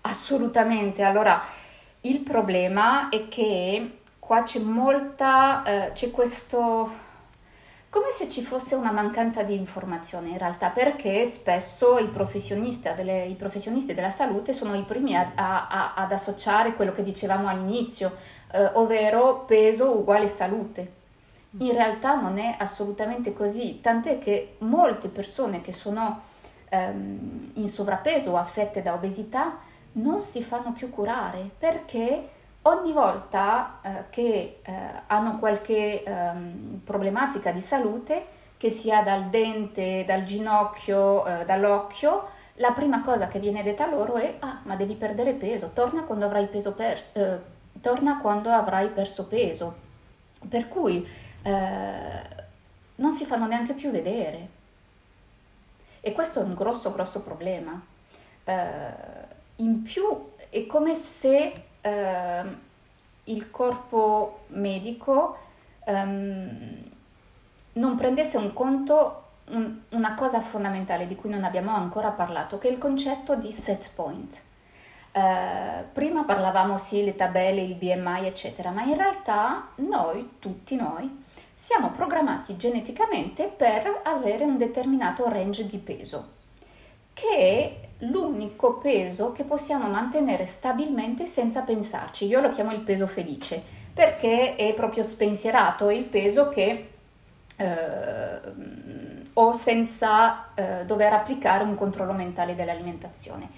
[0.00, 1.42] Assolutamente, allora
[2.02, 6.90] il problema è che qua c'è molta, eh, c'è questo,
[7.90, 13.24] come se ci fosse una mancanza di informazione in realtà, perché spesso i professionisti, delle,
[13.26, 18.16] i professionisti della salute sono i primi a, a, ad associare quello che dicevamo all'inizio,
[18.52, 21.02] eh, ovvero peso uguale salute.
[21.58, 26.20] In realtà non è assolutamente così, tant'è che molte persone che sono
[26.68, 29.58] ehm, in sovrappeso o affette da obesità
[29.92, 32.28] non si fanno più curare perché
[32.62, 34.72] ogni volta eh, che eh,
[35.06, 42.72] hanno qualche ehm, problematica di salute, che sia dal dente, dal ginocchio, eh, dall'occhio, la
[42.72, 46.46] prima cosa che viene detta loro è ah ma devi perdere peso, torna quando avrai,
[46.46, 47.38] peso perso, eh,
[47.80, 49.82] torna quando avrai perso peso.
[50.48, 51.06] Per cui
[51.44, 52.42] eh,
[52.96, 54.48] non si fanno neanche più vedere.
[56.00, 57.80] E questo è un grosso, grosso problema.
[58.44, 62.42] Eh, in più è come se eh,
[63.24, 65.38] il corpo medico
[65.84, 66.90] ehm,
[67.74, 72.68] non prendesse in conto un, una cosa fondamentale di cui non abbiamo ancora parlato, che
[72.68, 74.42] è il concetto di set point.
[75.12, 81.22] Uh, prima parlavamo sì, le tabelle, il BMI, eccetera, ma in realtà noi, tutti noi,
[81.54, 86.28] siamo programmati geneticamente per avere un determinato range di peso,
[87.12, 92.26] che è l'unico peso che possiamo mantenere stabilmente senza pensarci.
[92.26, 93.62] Io lo chiamo il peso felice
[93.94, 96.88] perché è proprio spensierato, è il peso che
[97.56, 98.40] eh,
[99.32, 103.48] ho senza eh, dover applicare un controllo mentale dell'alimentazione.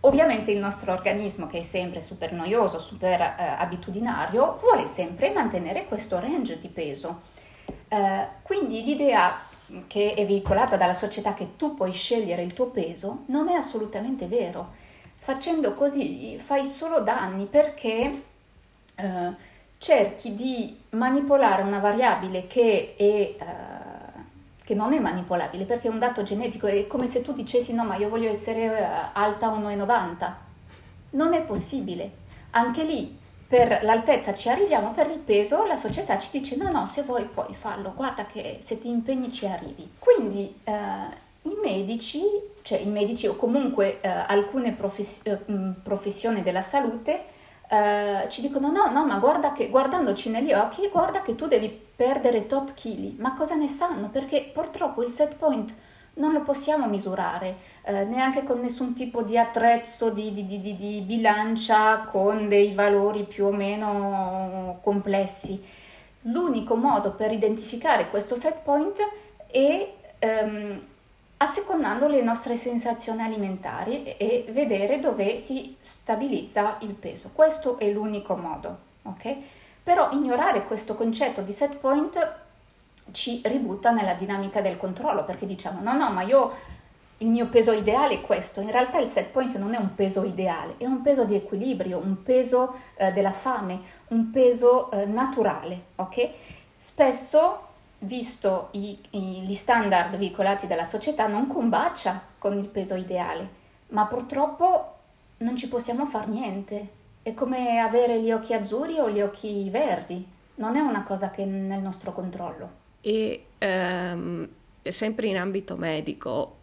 [0.00, 5.86] Ovviamente il nostro organismo, che è sempre super noioso, super eh, abitudinario, vuole sempre mantenere
[5.86, 7.20] questo range di peso.
[7.88, 9.38] Eh, quindi l'idea
[9.86, 14.26] che è veicolata dalla società che tu puoi scegliere il tuo peso non è assolutamente
[14.26, 14.84] vero.
[15.16, 18.22] Facendo così fai solo danni perché
[18.94, 19.34] eh,
[19.78, 23.36] cerchi di manipolare una variabile che, è, eh,
[24.62, 27.84] che, non è manipolabile perché è un dato genetico, è come se tu dicessi no
[27.84, 30.32] ma io voglio essere eh, alta 1,90.
[31.10, 32.24] Non è possibile.
[32.50, 33.18] Anche lì
[33.48, 37.24] per l'altezza ci arriviamo, per il peso la società ci dice no, no, se vuoi
[37.24, 39.88] puoi farlo, guarda che se ti impegni ci arrivi.
[39.98, 40.72] Quindi eh,
[41.42, 42.22] i medici,
[42.62, 45.38] cioè i medici o comunque eh, alcune profes- eh,
[45.82, 47.34] professioni della salute
[47.68, 51.68] eh, ci dicono no, no, ma guarda che guardandoci negli occhi, guarda che tu devi
[51.96, 54.08] perdere tot chili, ma cosa ne sanno?
[54.08, 55.72] Perché purtroppo il set point
[56.16, 61.00] non lo possiamo misurare, eh, neanche con nessun tipo di attrezzo, di, di, di, di,
[61.00, 65.62] bilancia con dei valori più o meno complessi.
[66.22, 68.98] L'unico modo per identificare questo set point
[69.46, 70.82] è ehm,
[71.38, 77.30] assecondando le nostre sensazioni alimentari e vedere dove si stabilizza il peso.
[77.32, 79.36] Questo è l'unico modo, ok?
[79.82, 82.44] Però ignorare questo concetto di set point
[83.12, 86.52] ci ributta nella dinamica del controllo perché diciamo no no ma io
[87.18, 88.60] il mio peso ideale è questo.
[88.60, 91.98] In realtà il set point non è un peso ideale è un peso di equilibrio
[91.98, 96.30] un peso eh, della fame un peso eh, naturale ok?
[96.74, 97.60] Spesso
[98.00, 104.04] visto i, i, gli standard veicolati dalla società non combacia con il peso ideale ma
[104.06, 104.92] purtroppo
[105.38, 106.88] non ci possiamo fare niente.
[107.22, 111.42] È come avere gli occhi azzurri o gli occhi verdi non è una cosa che
[111.42, 114.48] è nel nostro controllo e ehm,
[114.82, 116.56] sempre in ambito medico,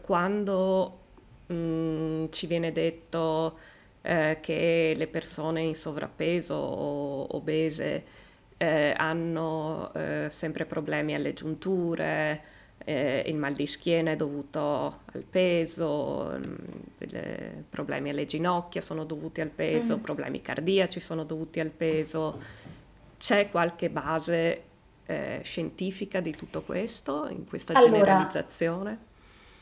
[0.00, 0.98] quando
[1.46, 3.58] mh, mm, ci viene detto
[4.00, 8.04] eh, che le persone in sovrappeso o obese
[8.56, 12.42] eh, hanno eh, sempre problemi alle giunture,
[12.82, 16.46] eh, il mal di schiena è dovuto al peso, mh,
[17.04, 20.00] mm, problemi alle ginocchia sono dovuti al peso, mm.
[20.00, 22.68] problemi cardiaci sono dovuti al peso.
[23.18, 24.62] C'è qualche base
[25.06, 28.98] eh, scientifica di tutto questo, in questa allora, generalizzazione?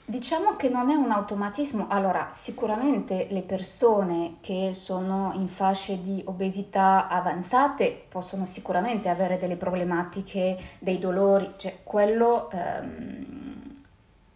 [0.04, 1.86] Diciamo che non è un automatismo.
[1.90, 9.56] Allora, sicuramente le persone che sono in fasce di obesità avanzate possono sicuramente avere delle
[9.56, 13.74] problematiche, dei dolori, cioè quello ehm,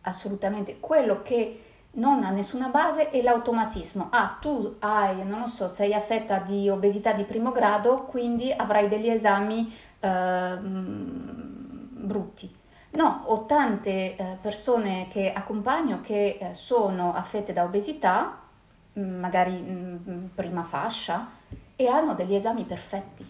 [0.02, 0.78] assolutamente.
[0.78, 1.60] Quello che
[1.92, 4.08] non ha nessuna base è l'automatismo.
[4.10, 8.88] Ah, tu hai, non lo so, sei affetta di obesità di primo grado, quindi avrai
[8.88, 9.72] degli esami
[12.02, 12.60] brutti.
[12.94, 18.38] No, ho tante eh, persone che accompagno che eh, sono affette da obesità,
[18.98, 21.26] mm, magari mh, mm, prima fascia,
[21.74, 23.26] e hanno degli esami perfetti,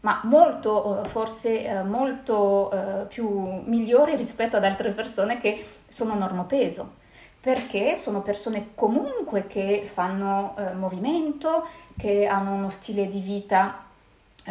[0.00, 3.28] ma molto, eh, forse molto più
[3.64, 6.98] migliori rispetto ad altre persone che sono normopeso
[7.40, 13.89] perché sono persone comunque che fanno movimento, che hanno uno stile di vita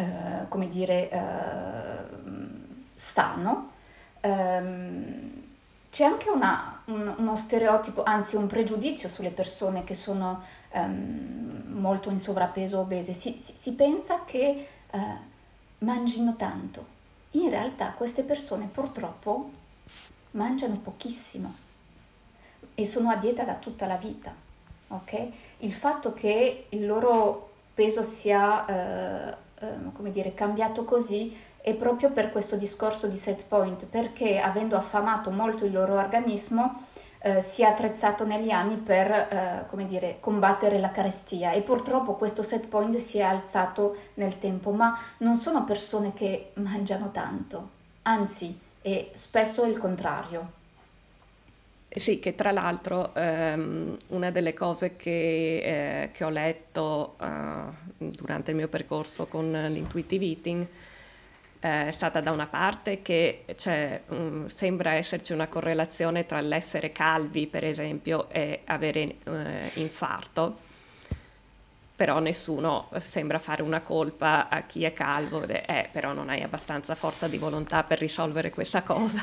[0.00, 1.18] eh, come dire, eh,
[2.94, 3.70] sano,
[4.20, 5.42] ehm,
[5.90, 12.10] c'è anche una, un, uno stereotipo, anzi un pregiudizio sulle persone che sono ehm, molto
[12.10, 13.12] in sovrappeso o obese.
[13.12, 14.98] Si, si, si pensa che eh,
[15.78, 16.98] mangino tanto.
[17.32, 19.50] In realtà queste persone purtroppo
[20.32, 21.54] mangiano pochissimo
[22.74, 24.32] e sono a dieta da tutta la vita.
[24.88, 25.32] Okay?
[25.58, 32.10] Il fatto che il loro peso sia eh, Ehm, come dire, cambiato così è proprio
[32.10, 36.82] per questo discorso di set point, perché avendo affamato molto il loro organismo
[37.18, 42.14] eh, si è attrezzato negli anni per eh, come dire, combattere la carestia e purtroppo
[42.14, 47.68] questo set point si è alzato nel tempo, ma non sono persone che mangiano tanto,
[48.02, 50.58] anzi è spesso il contrario.
[51.92, 57.26] Sì, che tra l'altro ehm, una delle cose che, eh, che ho letto eh,
[57.98, 60.66] durante il mio percorso con l'intuitive eating
[61.58, 63.44] eh, è stata da una parte che
[64.06, 70.58] um, sembra esserci una correlazione tra l'essere calvi, per esempio, e avere eh, infarto,
[71.96, 76.94] però nessuno sembra fare una colpa a chi è calvo, eh, però non hai abbastanza
[76.94, 79.22] forza di volontà per risolvere questa cosa.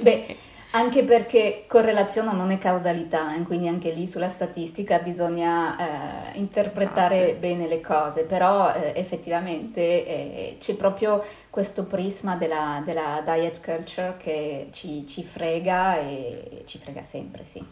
[0.00, 0.36] Beh,
[0.70, 7.20] anche perché correlazione non è causalità, eh, quindi anche lì sulla statistica bisogna eh, interpretare
[7.20, 7.38] Infatti.
[7.38, 14.16] bene le cose, però eh, effettivamente eh, c'è proprio questo prisma della, della diet culture
[14.18, 17.64] che ci, ci, frega e ci frega sempre, sì.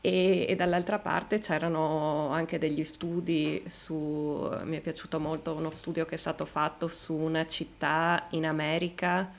[0.00, 6.04] E, e, dall'altra parte c'erano anche degli studi su, mi è piaciuto molto uno studio
[6.04, 9.37] che è stato fatto su una città in America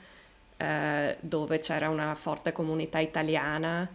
[0.60, 3.88] eh, dove c'era una forte comunità italiana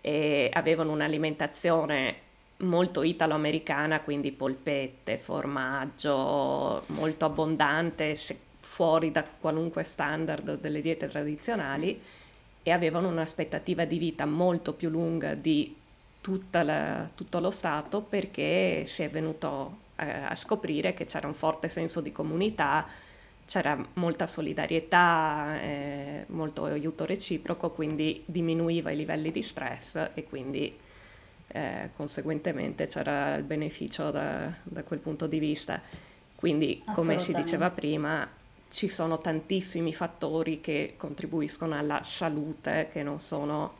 [0.00, 2.14] e avevano un'alimentazione
[2.58, 8.16] molto italo-americana, quindi polpette, formaggio, molto abbondante,
[8.60, 12.00] fuori da qualunque standard delle diete tradizionali
[12.62, 15.74] e avevano un'aspettativa di vita molto più lunga di
[16.50, 21.68] la, tutto lo Stato perché si è venuto a, a scoprire che c'era un forte
[21.68, 22.86] senso di comunità,
[23.46, 30.76] c'era molta solidarietà, eh, molto aiuto reciproco, quindi diminuiva i livelli di stress e quindi
[31.48, 35.80] eh, conseguentemente c'era il beneficio da, da, quel punto di vista.
[36.34, 38.28] Quindi, come si diceva prima,
[38.68, 43.76] ci sono tantissimi fattori che contribuiscono alla salute che non sono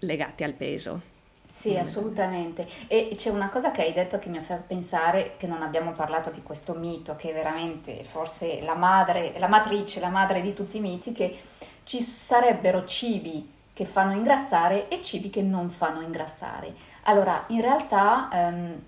[0.00, 1.09] legati al peso.
[1.50, 2.66] Sì, assolutamente.
[2.86, 6.30] E c'è una cosa che hai detto che mi fa pensare che non abbiamo parlato
[6.30, 10.78] di questo mito, che è veramente forse la madre, la matrice, la madre di tutti
[10.78, 11.38] i miti, che
[11.82, 16.74] ci sarebbero cibi che fanno ingrassare e cibi che non fanno ingrassare.
[17.02, 18.82] Allora, in realtà ehm,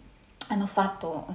[0.49, 1.35] hanno fatto eh,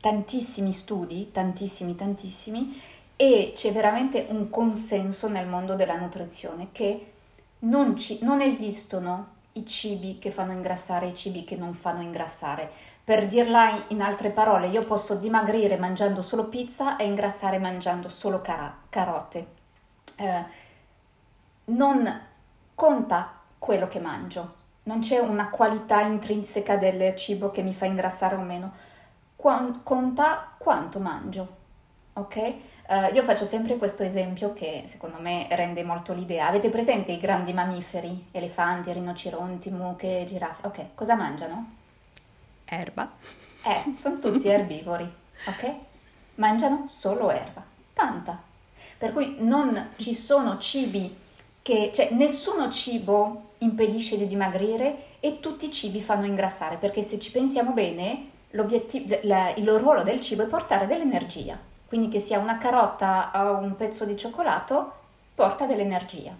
[0.00, 2.80] tantissimi studi, tantissimi, tantissimi,
[3.16, 7.12] e c'è veramente un consenso nel mondo della nutrizione che
[7.60, 12.02] non, ci, non esistono i cibi che fanno ingrassare e i cibi che non fanno
[12.02, 12.70] ingrassare.
[13.04, 18.40] Per dirla in altre parole, io posso dimagrire mangiando solo pizza e ingrassare mangiando solo
[18.40, 19.46] cara- carote.
[20.16, 20.44] Eh,
[21.64, 22.20] non
[22.74, 28.34] conta quello che mangio, non c'è una qualità intrinseca del cibo che mi fa ingrassare
[28.34, 28.72] o meno,
[29.36, 31.56] Qu- conta quanto mangio,
[32.14, 32.54] ok?
[32.88, 36.48] Uh, io faccio sempre questo esempio che secondo me rende molto l'idea.
[36.48, 40.66] Avete presente i grandi mammiferi, elefanti, rinoceronti, mucche, giraffe?
[40.66, 41.70] Ok, cosa mangiano?
[42.64, 43.10] Erba.
[43.64, 45.10] Eh, sono tutti erbivori,
[45.46, 45.74] ok?
[46.36, 47.62] Mangiano solo erba,
[47.92, 48.40] tanta.
[48.98, 51.16] Per cui non ci sono cibi
[51.62, 57.20] che, cioè nessuno cibo impedisce di dimagrire e tutti i cibi fanno ingrassare, perché se
[57.20, 63.30] ci pensiamo bene, il ruolo del cibo è portare dell'energia quindi che sia una carota
[63.34, 64.92] o un pezzo di cioccolato,
[65.34, 66.34] porta dell'energia.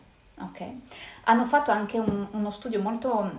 [0.44, 0.80] Okay?
[1.24, 3.30] Hanno fatto anche un, uno studio molto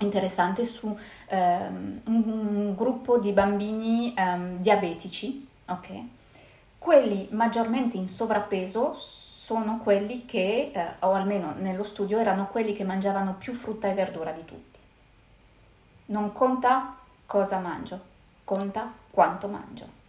[0.00, 0.98] interessante su
[1.28, 6.10] ehm, un, gruppo di bambini ehm, diabetici, okay?
[6.76, 12.82] quelli maggiormente in sovrappeso sono quelli che, eh, o almeno nello studio, erano quelli che
[12.82, 14.78] mangiavano più frutta e verdura di tutti.
[16.06, 16.96] Non conta
[17.26, 18.00] cosa mangio,
[18.42, 19.99] conta quanto mangio.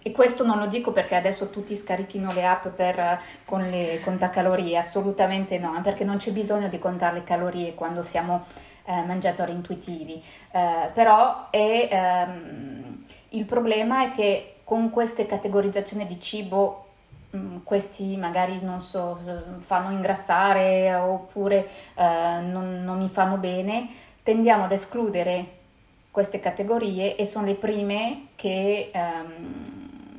[0.00, 4.76] E questo non lo dico perché adesso tutti scarichino le app per, con le contacalorie,
[4.78, 8.44] assolutamente no, perché non c'è bisogno di contare le calorie quando siamo
[8.84, 10.22] eh, mangiatori intuitivi.
[10.50, 16.86] Eh, però è, ehm, il problema è che con queste categorizzazioni di cibo
[17.30, 19.18] mh, mm, questi magari non so,
[19.58, 23.88] fanno ingrassare oppure eh, non, non mi fanno bene,
[24.22, 25.56] tendiamo ad escludere
[26.10, 29.77] queste categorie e sono le prime che ehm,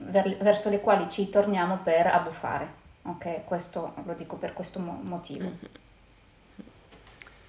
[0.10, 2.78] ver- verso le quali ci torniamo per abbuffare.
[3.04, 5.46] Ok, questo lo dico per questo mo- motivo.
[5.46, 5.74] Mm-hmm.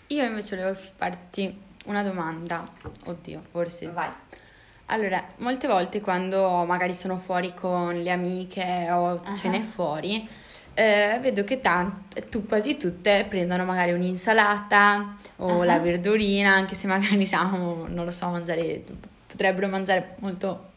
[0.09, 2.67] Io invece volevo farti una domanda.
[3.05, 3.89] Oddio, forse.
[3.89, 4.11] Vai.
[4.87, 9.35] Allora, molte volte quando magari sono fuori con le amiche o uh-huh.
[9.37, 10.29] cene fuori,
[10.75, 15.63] eh, vedo che tante, tu, quasi tutte prendono magari un'insalata o uh-huh.
[15.63, 18.83] la verdurina, anche se magari siamo, non lo so, mangiare,
[19.29, 20.70] potrebbero mangiare molto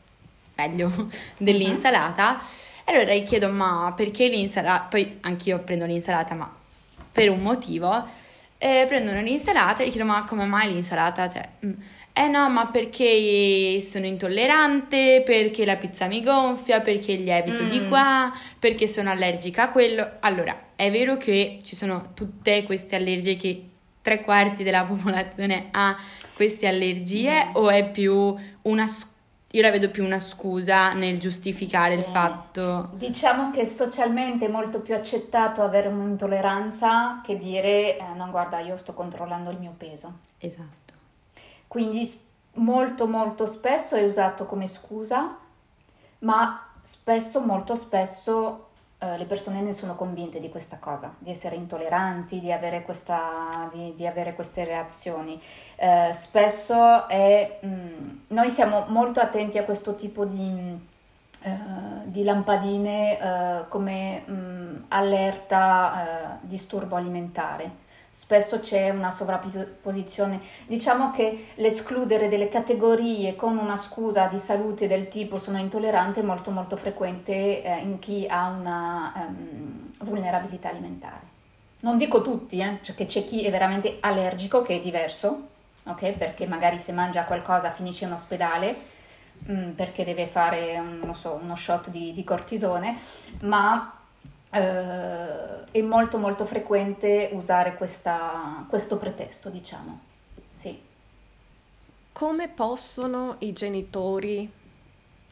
[0.56, 0.92] meglio
[1.38, 2.40] dell'insalata.
[2.86, 4.86] Allora gli chiedo, ma perché l'insalata?
[4.90, 6.52] Poi anch'io prendo l'insalata, ma
[7.12, 8.22] per un motivo.
[8.58, 11.28] Eh, prendono l'insalata e gli chiedo, ma come mai l'insalata?
[11.28, 11.72] Cioè, mm,
[12.14, 17.68] eh no, ma perché sono intollerante, perché la pizza mi gonfia, perché il lievito mm.
[17.68, 20.18] di qua, perché sono allergica a quello.
[20.20, 23.64] Allora, è vero che ci sono tutte queste allergie che
[24.02, 25.98] tre quarti della popolazione ha
[26.36, 27.56] queste allergie mm.
[27.56, 29.12] o è più una scuola?
[29.56, 32.00] Io la vedo più una scusa nel giustificare sì.
[32.00, 32.90] il fatto.
[32.94, 38.76] Diciamo che socialmente è molto più accettato avere un'intolleranza che dire eh, no guarda io
[38.78, 40.20] sto controllando il mio peso.
[40.40, 40.94] Esatto.
[41.68, 42.10] Quindi
[42.54, 45.38] molto molto spesso è usato come scusa,
[46.20, 48.70] ma spesso molto spesso
[49.04, 53.70] eh, le persone ne sono convinte di questa cosa, di essere intolleranti, di avere, questa,
[53.74, 55.38] di, di avere queste reazioni.
[55.76, 60.80] Eh, spesso è, mh, mm, noi siamo molto attenti a questo tipo di,
[61.44, 61.50] uh,
[62.06, 67.83] di lampadine uh, come mm, allerta disturbo alimentare
[68.16, 70.40] spesso c'è una sovrapposizione.
[70.68, 76.24] Diciamo che l'escludere delle categorie con una scusa di salute del tipo sono intollerante è
[76.24, 81.32] molto molto frequente eh, in chi ha una um, vulnerabilità alimentare.
[81.80, 85.48] Non dico tutti, eh, perché c'è chi è veramente allergico, che è diverso,
[85.86, 86.12] ok?
[86.12, 88.76] Perché magari se mangia qualcosa finisce in ospedale
[89.40, 92.96] mh, perché deve fare un, so, uno shot di, di cortisone,
[93.42, 93.98] ma
[94.54, 100.12] eh, è molto molto frequente usare questa, questo pretesto, diciamo.
[100.52, 100.80] Sì.
[102.12, 104.50] come possono i genitori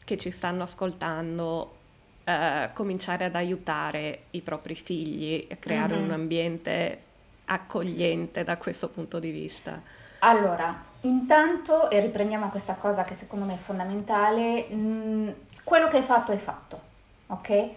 [0.04, 1.76] che ci stanno ascoltando
[2.24, 6.04] eh, cominciare ad aiutare i propri figli a creare mm-hmm.
[6.04, 7.02] un ambiente
[7.46, 9.80] accogliente da questo punto di vista?
[10.20, 15.28] Allora, intanto, e riprendiamo questa cosa che secondo me è fondamentale, mh, mm,
[15.64, 16.80] quello che hai fatto è fatto,
[17.28, 17.70] ok?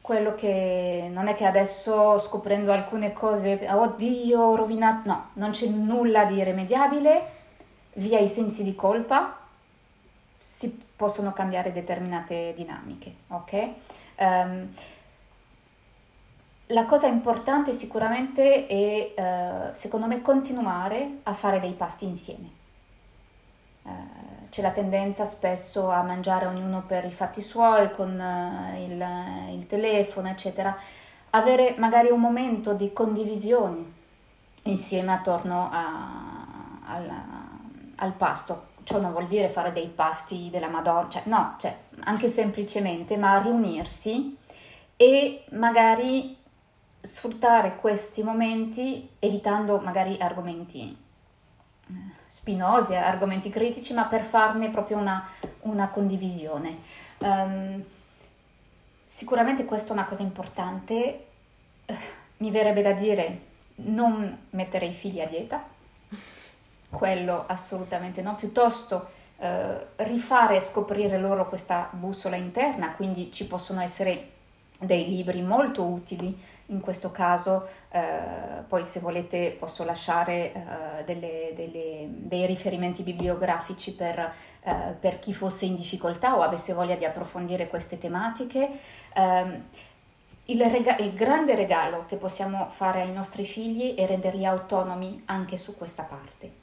[0.00, 5.66] Quello che non è che adesso scoprendo alcune cose, oddio, ho rovinato, no, non c'è
[5.66, 7.38] nulla di irremediabile,
[7.94, 9.38] via i sensi di colpa,
[10.38, 13.68] si possono cambiare determinate dinamiche, ok?
[14.18, 14.68] Um,
[16.66, 22.50] la cosa importante sicuramente è, uh, secondo me, continuare a fare dei pasti insieme.
[23.82, 29.54] Uh, c'è la tendenza spesso a mangiare ognuno per i fatti suoi, con uh, il,
[29.54, 30.76] il, telefono, eccetera.
[31.30, 33.98] Avere magari un momento di condivisione
[34.64, 37.10] insieme attorno a, al,
[37.96, 42.28] al pasto, ciò non vuol dire fare dei pasti della Madonna, cioè, no, cioè, anche
[42.28, 44.36] semplicemente, ma riunirsi
[44.96, 46.36] e magari
[47.00, 51.09] sfruttare questi momenti evitando magari argomenti eh,
[52.30, 55.28] spinosi, argomenti critici, ma per farne proprio una,
[55.62, 56.78] una condivisione.
[57.18, 57.82] Um,
[59.04, 61.26] sicuramente questa è una cosa importante,
[62.36, 63.40] mi verrebbe da dire
[63.82, 65.60] non mettere i figli a dieta,
[66.88, 73.80] quello assolutamente no, piuttosto eh, rifare e scoprire loro questa bussola interna, quindi ci possono
[73.80, 74.30] essere
[74.78, 76.38] dei libri molto utili
[76.70, 83.94] in questo caso, eh, poi se volete posso lasciare eh, delle, delle, dei riferimenti bibliografici
[83.94, 88.68] per, eh, per, chi fosse in difficoltà o avesse voglia di approfondire queste tematiche.
[89.14, 89.64] Ehm,
[90.46, 95.56] il, rega- il, grande regalo che possiamo fare ai nostri figli è renderli autonomi anche
[95.56, 96.60] su questa parte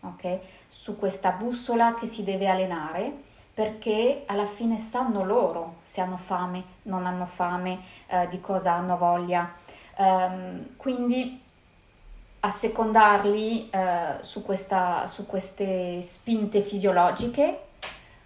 [0.00, 0.38] ok?
[0.68, 3.12] Su questa bussola che si deve allenare
[3.60, 8.96] perché alla fine sanno loro se hanno fame, non hanno fame, eh, di cosa hanno
[8.96, 9.52] voglia.
[9.98, 11.38] Um, quindi
[12.40, 17.64] assecondarli eh, su, questa, su, queste spinte fisiologiche.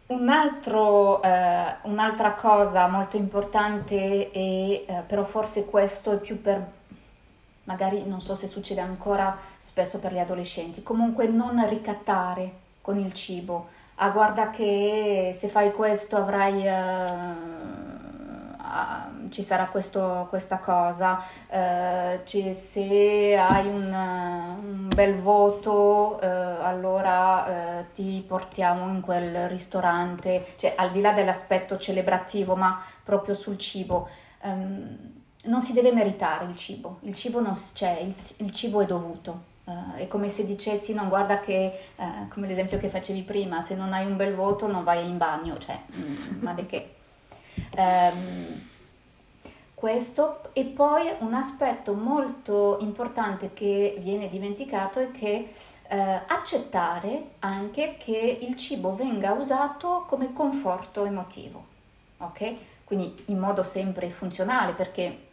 [0.07, 6.64] Un altro, eh, un'altra cosa molto importante, è, eh, però forse questo è più per
[7.64, 13.12] magari non so se succede ancora spesso per gli adolescenti, comunque non ricattare con il
[13.12, 13.74] cibo.
[13.97, 16.66] Ah, guarda che se fai questo avrai...
[16.66, 17.72] Uh,
[19.28, 28.24] ci sarà questo, questa cosa, uh, ci, se hai un, un bel voto allora ti
[28.26, 34.09] portiamo in quel ristorante, cioè al di là dell'aspetto celebrativo ma proprio sul cibo.
[34.42, 38.86] Um, non si deve meritare il cibo, il cibo non c'è, il, il cibo è
[38.86, 39.53] dovuto.
[39.64, 43.74] Uh, è come se dicessi, no, guarda che, uh, come l'esempio che facevi prima, se
[43.74, 46.94] non hai un bel voto non vai in bagno, cioè, mm, ma di che.
[47.76, 48.72] Um,
[49.84, 55.52] questo e poi un aspetto molto importante che viene dimenticato è che
[55.90, 55.96] uh,
[56.26, 61.64] accettare anche che il cibo venga usato come conforto emotivo,
[62.16, 62.54] ok?
[62.84, 65.24] Quindi in modo sempre funzionale perché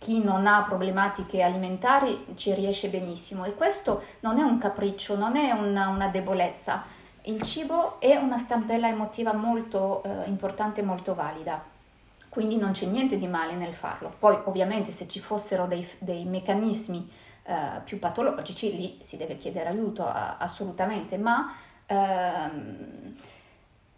[0.00, 5.36] chi non ha problematiche alimentari ci riesce benissimo e questo non è un capriccio, non
[5.36, 6.82] è una, una debolezza.
[7.24, 11.62] Il cibo è una stampella emotiva molto eh, importante e molto valida,
[12.30, 14.10] quindi non c'è niente di male nel farlo.
[14.18, 17.10] Poi ovviamente se ci fossero dei, dei meccanismi
[17.42, 21.54] eh, più patologici lì si deve chiedere aiuto a, assolutamente, ma...
[21.84, 23.14] Ehm,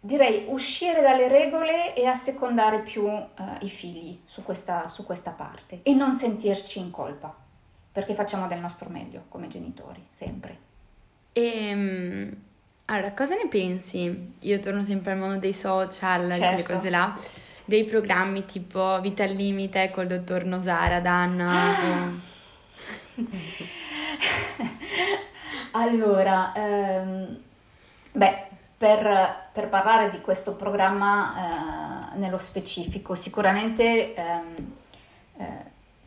[0.05, 3.25] direi uscire dalle regole e assecondare più uh,
[3.61, 7.33] i figli su questa, su questa parte e non sentirci in colpa,
[7.89, 10.57] perché facciamo del nostro meglio come genitori, sempre.
[11.31, 12.35] E, ehm,
[12.85, 14.33] allora, cosa ne pensi?
[14.39, 16.47] Io torno sempre al mondo dei social, certo.
[16.47, 17.17] quelle cose là,
[17.63, 21.39] dei programmi tipo Vita al Limite col dottor Nosara, Dan.
[25.71, 27.39] allora, um,
[28.11, 28.51] beh,
[28.83, 34.73] per, per, parlare di questo programma eh, nello specifico, sicuramente ehm,
[35.37, 35.45] eh,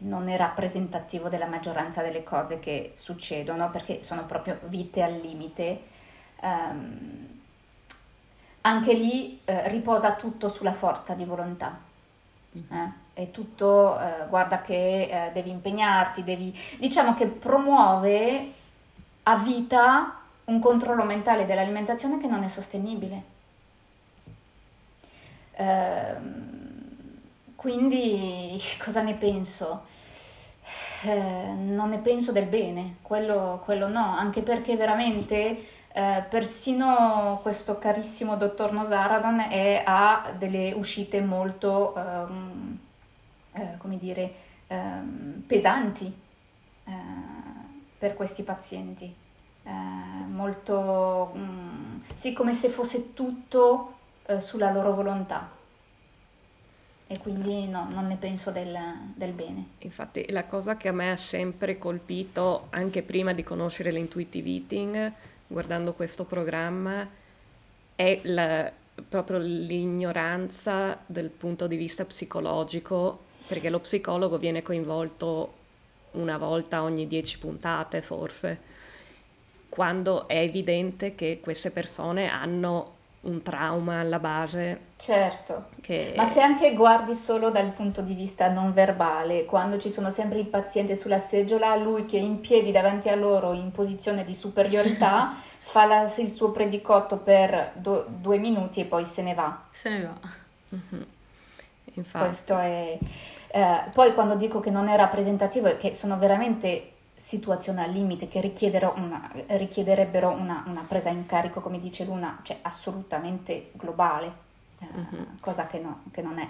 [0.01, 5.85] non è rappresentativo della maggioranza delle cose che succedono perché sono proprio vite al limite.
[6.43, 7.41] Um,
[8.61, 11.79] anche lì eh, riposa tutto sulla forza di volontà.
[12.59, 12.85] Mm-hmm.
[12.85, 12.93] Eh?
[13.15, 18.53] È tutto, eh, guarda che eh, devi impegnarti, devi, diciamo che promuove
[19.23, 23.23] a vita un controllo mentale dell'alimentazione che non è sostenibile.
[25.55, 27.21] Ehm,
[27.57, 29.85] quindi cosa ne penso?
[31.05, 37.79] Eh, non ne penso del bene, quello, quello no, anche perché veramente Eh, persino questo
[37.79, 42.79] carissimo dottor Nosaradon è, ha delle uscite molto, ehm,
[43.55, 44.35] eh, come dire,
[44.67, 46.05] ehm, pesanti
[46.85, 46.93] eh,
[47.99, 49.15] per questi pazienti.
[49.67, 49.71] Eh,
[50.29, 53.95] molto, mm, sì, come se fosse tutto
[54.27, 55.51] eh, sulla loro volontà
[57.09, 58.77] e quindi no, non ne penso del,
[59.15, 59.65] del, bene.
[59.79, 65.13] Infatti la cosa che a me ha sempre colpito, anche prima di conoscere l'intuitive eating,
[65.47, 67.09] guardando questo programma,
[67.95, 68.71] è la,
[69.09, 75.55] proprio l'ignoranza del punto di vista psicologico, perché lo psicologo viene coinvolto
[76.13, 78.75] una volta ogni dieci puntate forse,
[79.69, 82.95] quando è evidente che queste persone hanno
[83.27, 84.81] un trauma alla base.
[84.97, 86.15] Certo, che...
[86.17, 90.39] ma se anche guardi solo dal punto di vista non verbale, quando ci sono sempre
[90.39, 94.35] il paziente sulla seggiola, lui che è in piedi davanti a loro in posizione di
[94.35, 95.55] superiorità, sì.
[95.71, 99.63] fa la, il suo predicotto per do, due minuti e poi se ne va.
[99.71, 100.19] Se ne va.
[100.75, 101.03] Mm-hmm.
[101.95, 102.25] Infatti.
[102.25, 102.99] Questo è...
[103.49, 108.29] Eh, poi quando dico che non è rappresentativo è che sono veramente situazioni al limite
[108.29, 108.41] che
[108.95, 114.33] una, richiederebbero una, una, presa in carico, come dice Luna, cioè assolutamente globale,
[114.79, 115.25] eh, mm-hmm.
[115.41, 116.49] cosa che, no, che non è.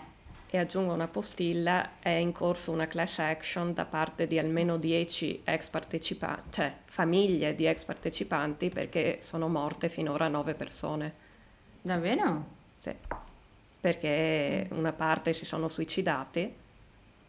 [0.48, 5.42] E aggiungo una postilla, è in corso una class action da parte di almeno 10
[5.44, 11.14] ex partecipanti, cioè famiglie di ex partecipanti perché sono morte finora 9 persone.
[11.80, 12.44] Davvero?
[12.80, 12.94] Sì,
[13.80, 16.64] perché una parte si sono suicidati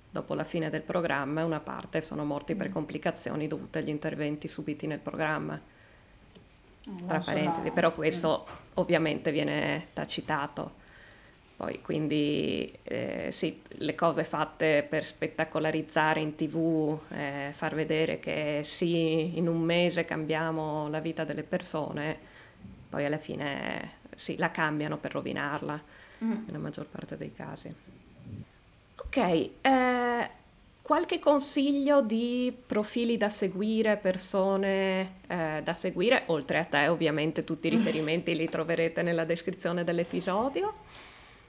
[0.09, 2.71] dopo la fine del programma una parte sono morti per mm.
[2.71, 5.59] complicazioni dovute agli interventi subiti nel programma.
[6.85, 8.53] Eh, Tra parentesi, però questo mm.
[8.75, 10.85] ovviamente viene tacitato.
[11.57, 18.61] Poi quindi eh, sì, le cose fatte per spettacolarizzare in tv, eh, far vedere che
[18.63, 22.15] sì, in un mese cambiamo la vita delle persone,
[22.89, 25.81] poi alla fine sì, la cambiano per rovinarla,
[26.23, 26.45] mm.
[26.45, 27.73] nella maggior parte dei casi.
[29.07, 30.29] Ok, eh,
[30.81, 37.67] qualche consiglio di profili da seguire, persone eh, da seguire, oltre a te ovviamente tutti
[37.67, 40.73] i riferimenti li troverete nella descrizione dell'episodio.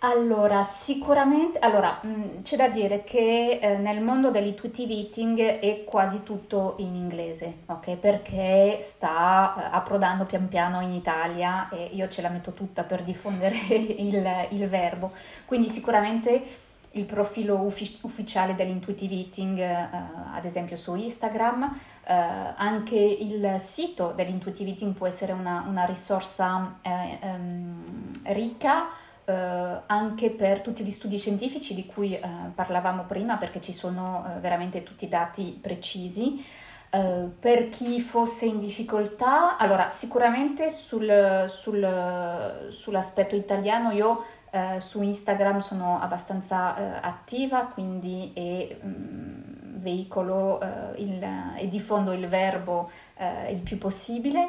[0.03, 5.83] Allora, sicuramente, allora, mh, mm, c'è da dire che eh, nel mondo dell'intuitive eating è
[5.83, 7.97] quasi tutto in inglese, ok?
[7.97, 13.03] Perché sta eh, approdando pian piano in Italia e io ce la metto tutta per
[13.03, 15.11] diffondere il, il verbo.
[15.45, 16.67] Quindi sicuramente
[16.99, 19.89] il profilo uffic- ufficiale dell'intuitive eating, eh,
[20.35, 26.79] ad esempio su Instagram, eh, anche il sito dell'intuitive eating può essere una, una risorsa
[26.83, 28.89] eh, ehm, ricca
[29.29, 34.25] eh, anche per tutti gli studi scientifici di cui eh, parlavamo prima, perché ci sono
[34.25, 36.43] eh, veramente tutti i dati precisi.
[36.91, 45.03] Uh, per chi fosse in difficoltà, allora sicuramente sul, sul, sull'aspetto italiano io eh, su
[45.03, 51.23] Instagram sono abbastanza eh, attiva, quindi e, mh, mm, veicolo eh, il,
[51.57, 54.49] e diffondo il verbo eh, il più possibile.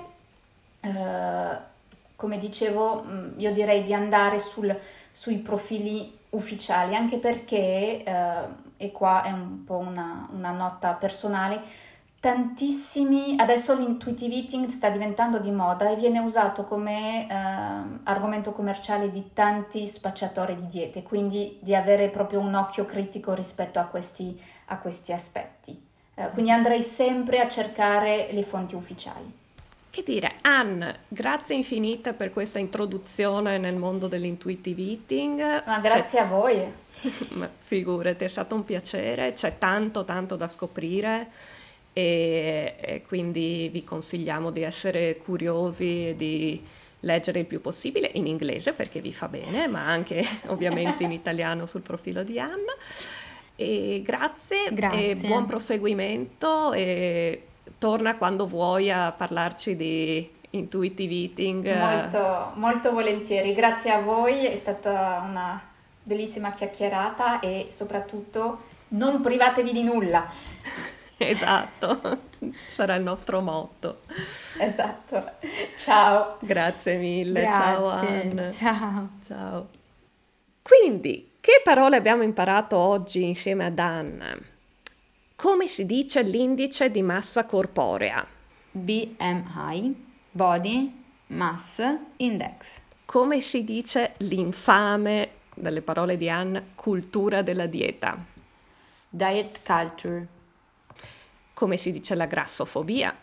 [0.82, 1.68] Eh,
[2.16, 4.78] come dicevo, mh, mm, io direi di andare sul,
[5.12, 8.04] sui profili ufficiali, anche perché,
[8.78, 11.60] e qua è un po' una, una nota personale,
[12.20, 17.34] tantissimi, adesso l'intuitive eating sta diventando di moda e viene usato come eh,
[18.04, 23.80] argomento commerciale di tanti spacciatori di diete, quindi di avere proprio un occhio critico rispetto
[23.80, 25.82] a questi, a questi aspetti.
[26.16, 29.38] Eh, quindi andrei sempre a cercare le fonti ufficiali.
[29.92, 35.64] Che dire, Anne, grazie infinita per questa introduzione nel mondo dell'intuitive eating.
[35.66, 36.26] Ma grazie c'è...
[36.26, 36.74] a voi.
[37.40, 41.30] Ma figurati, è stato un piacere, c'è tanto tanto da scoprire
[41.94, 46.64] e, e quindi vi consigliamo di essere curiosi e di
[47.02, 51.66] leggere il più possibile in inglese perché vi fa bene, ma anche ovviamente in italiano
[51.66, 52.74] sul profilo di Anna.
[53.56, 55.12] E grazie, grazie.
[55.12, 57.44] e buon proseguimento e
[57.78, 61.78] torna quando vuoi a parlarci di intuitive eating.
[61.78, 65.62] Molto, molto volentieri, grazie a voi, è stata una
[66.02, 70.28] bellissima chiacchierata e soprattutto non privatevi di nulla.
[71.22, 72.22] Esatto,
[72.72, 74.04] sarà il nostro motto.
[74.58, 75.32] Esatto.
[75.76, 76.38] Ciao.
[76.40, 77.42] Grazie mille.
[77.42, 77.62] Grazie.
[77.62, 78.52] Ciao Anne.
[78.54, 79.10] Ciao.
[79.26, 79.68] Ciao.
[80.62, 84.38] Quindi, che parole abbiamo imparato oggi insieme ad Anna?
[85.36, 88.26] Come si dice l'indice di massa corporea?
[88.72, 91.82] BMI, Body Mass
[92.18, 92.82] Index.
[93.04, 98.18] Come si dice l'infame, dalle parole di Anna, cultura della dieta?
[99.10, 100.38] Diet culture
[101.60, 103.14] come si dice la grassofobia.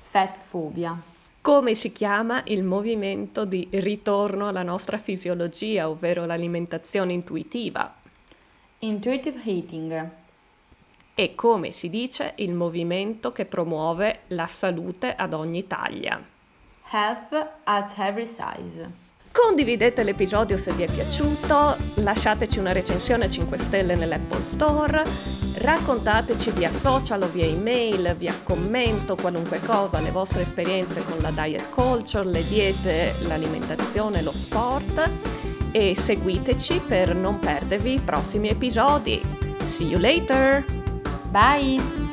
[0.00, 0.98] Fatphobia.
[1.42, 7.94] come si chiama il movimento di ritorno alla nostra fisiologia, ovvero l'alimentazione intuitiva.
[8.78, 10.10] Intuitive eating.
[11.14, 16.18] E come si dice il movimento che promuove la salute ad ogni taglia.
[16.90, 19.09] Health at every size.
[19.32, 25.04] Condividete l'episodio se vi è piaciuto, lasciateci una recensione a 5 stelle nell'Apple Store,
[25.58, 31.30] raccontateci via social o via email, via commento, qualunque cosa, le vostre esperienze con la
[31.30, 35.08] diet culture, le diete, l'alimentazione, lo sport
[35.70, 39.22] e seguiteci per non perdervi i prossimi episodi.
[39.76, 40.64] See you later!
[41.30, 42.09] Bye!